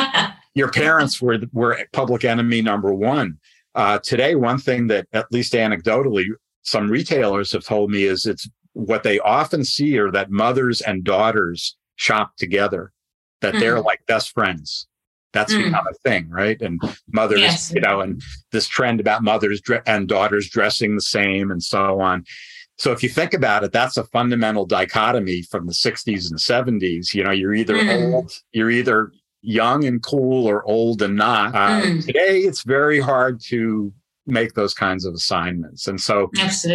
[0.54, 3.38] your parents were were public enemy number one.
[3.74, 6.26] Uh, today, one thing that at least anecdotally,
[6.62, 11.04] some retailers have told me is it's what they often see are that mothers and
[11.04, 12.92] daughters shop together,
[13.40, 13.60] that mm.
[13.60, 14.86] they're like best friends.
[15.32, 15.64] That's mm.
[15.64, 16.60] become a thing, right?
[16.60, 16.80] And
[17.12, 17.72] mothers, yes.
[17.74, 22.24] you know, and this trend about mothers and daughters dressing the same and so on.
[22.78, 27.12] So if you think about it, that's a fundamental dichotomy from the 60s and 70s.
[27.12, 28.14] You know, you're either mm.
[28.14, 29.12] old, you're either
[29.42, 31.54] young and cool or old and not.
[31.54, 32.06] Uh, mm.
[32.06, 33.92] Today, it's very hard to
[34.26, 35.88] make those kinds of assignments.
[35.88, 36.30] And so,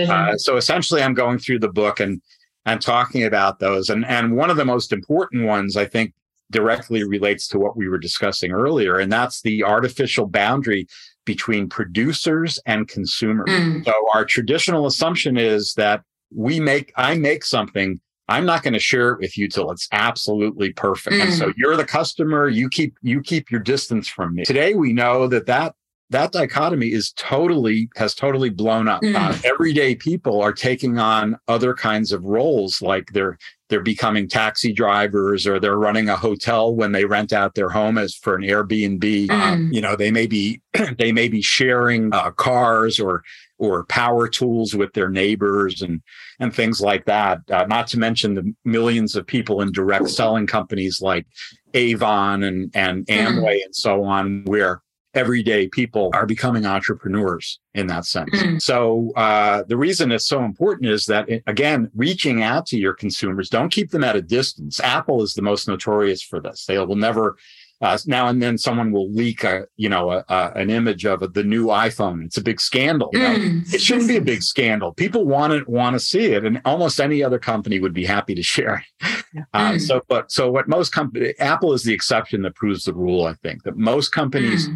[0.09, 2.21] uh, so essentially, I'm going through the book and
[2.65, 3.89] and talking about those.
[3.89, 6.13] And and one of the most important ones, I think,
[6.51, 10.87] directly relates to what we were discussing earlier, and that's the artificial boundary
[11.25, 13.49] between producers and consumers.
[13.49, 13.85] Mm.
[13.85, 16.01] So our traditional assumption is that
[16.35, 17.99] we make, I make something.
[18.29, 21.15] I'm not going to share it with you till it's absolutely perfect.
[21.15, 21.21] Mm.
[21.23, 21.53] And so mm.
[21.57, 22.47] you're the customer.
[22.47, 24.43] You keep, you keep your distance from me.
[24.43, 25.75] Today we know that that
[26.13, 29.01] that dichotomy is totally has totally blown up.
[29.01, 29.15] Mm.
[29.15, 33.37] Uh, everyday people are taking on other kinds of roles, like they're
[33.69, 37.97] they're becoming taxi drivers or they're running a hotel when they rent out their home
[37.97, 38.99] as for an Airbnb.
[38.99, 39.31] Mm.
[39.31, 40.61] Um, you know, they may be
[40.99, 43.23] they may be sharing uh, cars or
[43.57, 46.03] or power tools with their neighbors and
[46.39, 47.39] and things like that.
[47.49, 51.25] Uh, not to mention the millions of people in direct selling companies like
[51.73, 53.17] Avon and and mm.
[53.17, 53.65] Amway mm.
[53.65, 54.82] and so on, where
[55.13, 58.31] everyday people are becoming entrepreneurs in that sense.
[58.31, 58.61] Mm.
[58.61, 63.49] So uh, the reason it's so important is that again, reaching out to your consumers,
[63.49, 64.79] don't keep them at a distance.
[64.79, 66.65] Apple is the most notorious for this.
[66.65, 67.37] They will never.
[67.81, 71.21] Uh, now and then, someone will leak a, you know, a, a, an image of
[71.21, 72.23] a, the new iPhone.
[72.23, 73.09] It's a big scandal.
[73.13, 73.73] Mm.
[73.73, 74.93] It shouldn't be a big scandal.
[74.93, 78.35] People want to want to see it, and almost any other company would be happy
[78.35, 79.45] to share it.
[79.53, 79.81] Uh, mm.
[79.81, 83.25] So, but so what most company, Apple is the exception that proves the rule.
[83.25, 84.69] I think that most companies.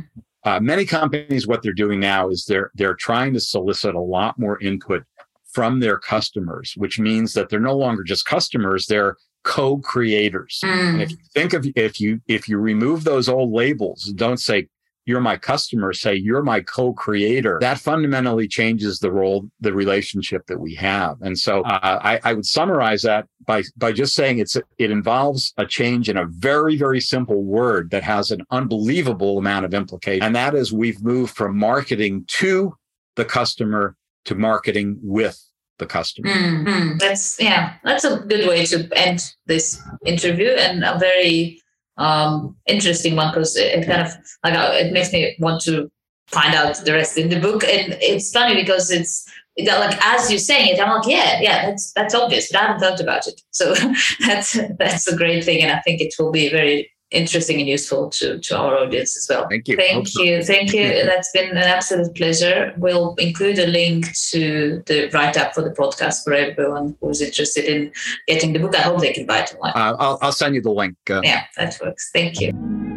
[0.47, 4.39] Uh, many companies, what they're doing now is they're they're trying to solicit a lot
[4.39, 5.03] more input
[5.51, 10.61] from their customers, which means that they're no longer just customers; they're co-creators.
[10.63, 11.01] Mm.
[11.01, 14.69] if you think of if you if you remove those old labels, don't say
[15.07, 20.59] you're my customer, say you're my co-creator, that fundamentally changes the role, the relationship that
[20.59, 21.15] we have.
[21.21, 25.53] And so uh, I, I, would summarize that by, by just saying it's, it involves
[25.57, 30.23] a change in a very, very simple word that has an unbelievable amount of implication.
[30.23, 32.75] And that is we've moved from marketing to
[33.15, 33.95] the customer
[34.25, 35.41] to marketing with
[35.79, 36.29] the customer.
[36.29, 36.97] Mm-hmm.
[36.97, 41.61] That's yeah, that's a good way to end this interview and a very
[41.97, 45.89] um, interesting one because it, kind of like uh, it makes me want to
[46.27, 47.63] find out the rest in the book.
[47.63, 49.27] And it's funny because it's
[49.57, 52.81] like as you're saying it, I'm like, yeah, yeah, that's that's obvious, but I haven't
[52.81, 53.41] thought about it.
[53.51, 53.73] So
[54.25, 58.09] that's that's a great thing, and I think it will be very interesting and useful
[58.09, 59.47] to, to our audience as well.
[59.49, 59.77] Thank you.
[59.77, 60.43] Thank you.
[60.43, 60.53] So.
[60.53, 61.05] Thank you.
[61.05, 62.73] That's been an absolute pleasure.
[62.77, 67.65] We'll include a link to the write up for the podcast for everyone who's interested
[67.65, 67.91] in
[68.27, 68.75] getting the book.
[68.75, 69.73] I hope they can buy it online.
[69.75, 70.97] Uh, I'll, I'll send you the link.
[71.09, 72.09] Uh, yeah, that works.
[72.11, 72.96] Thank you.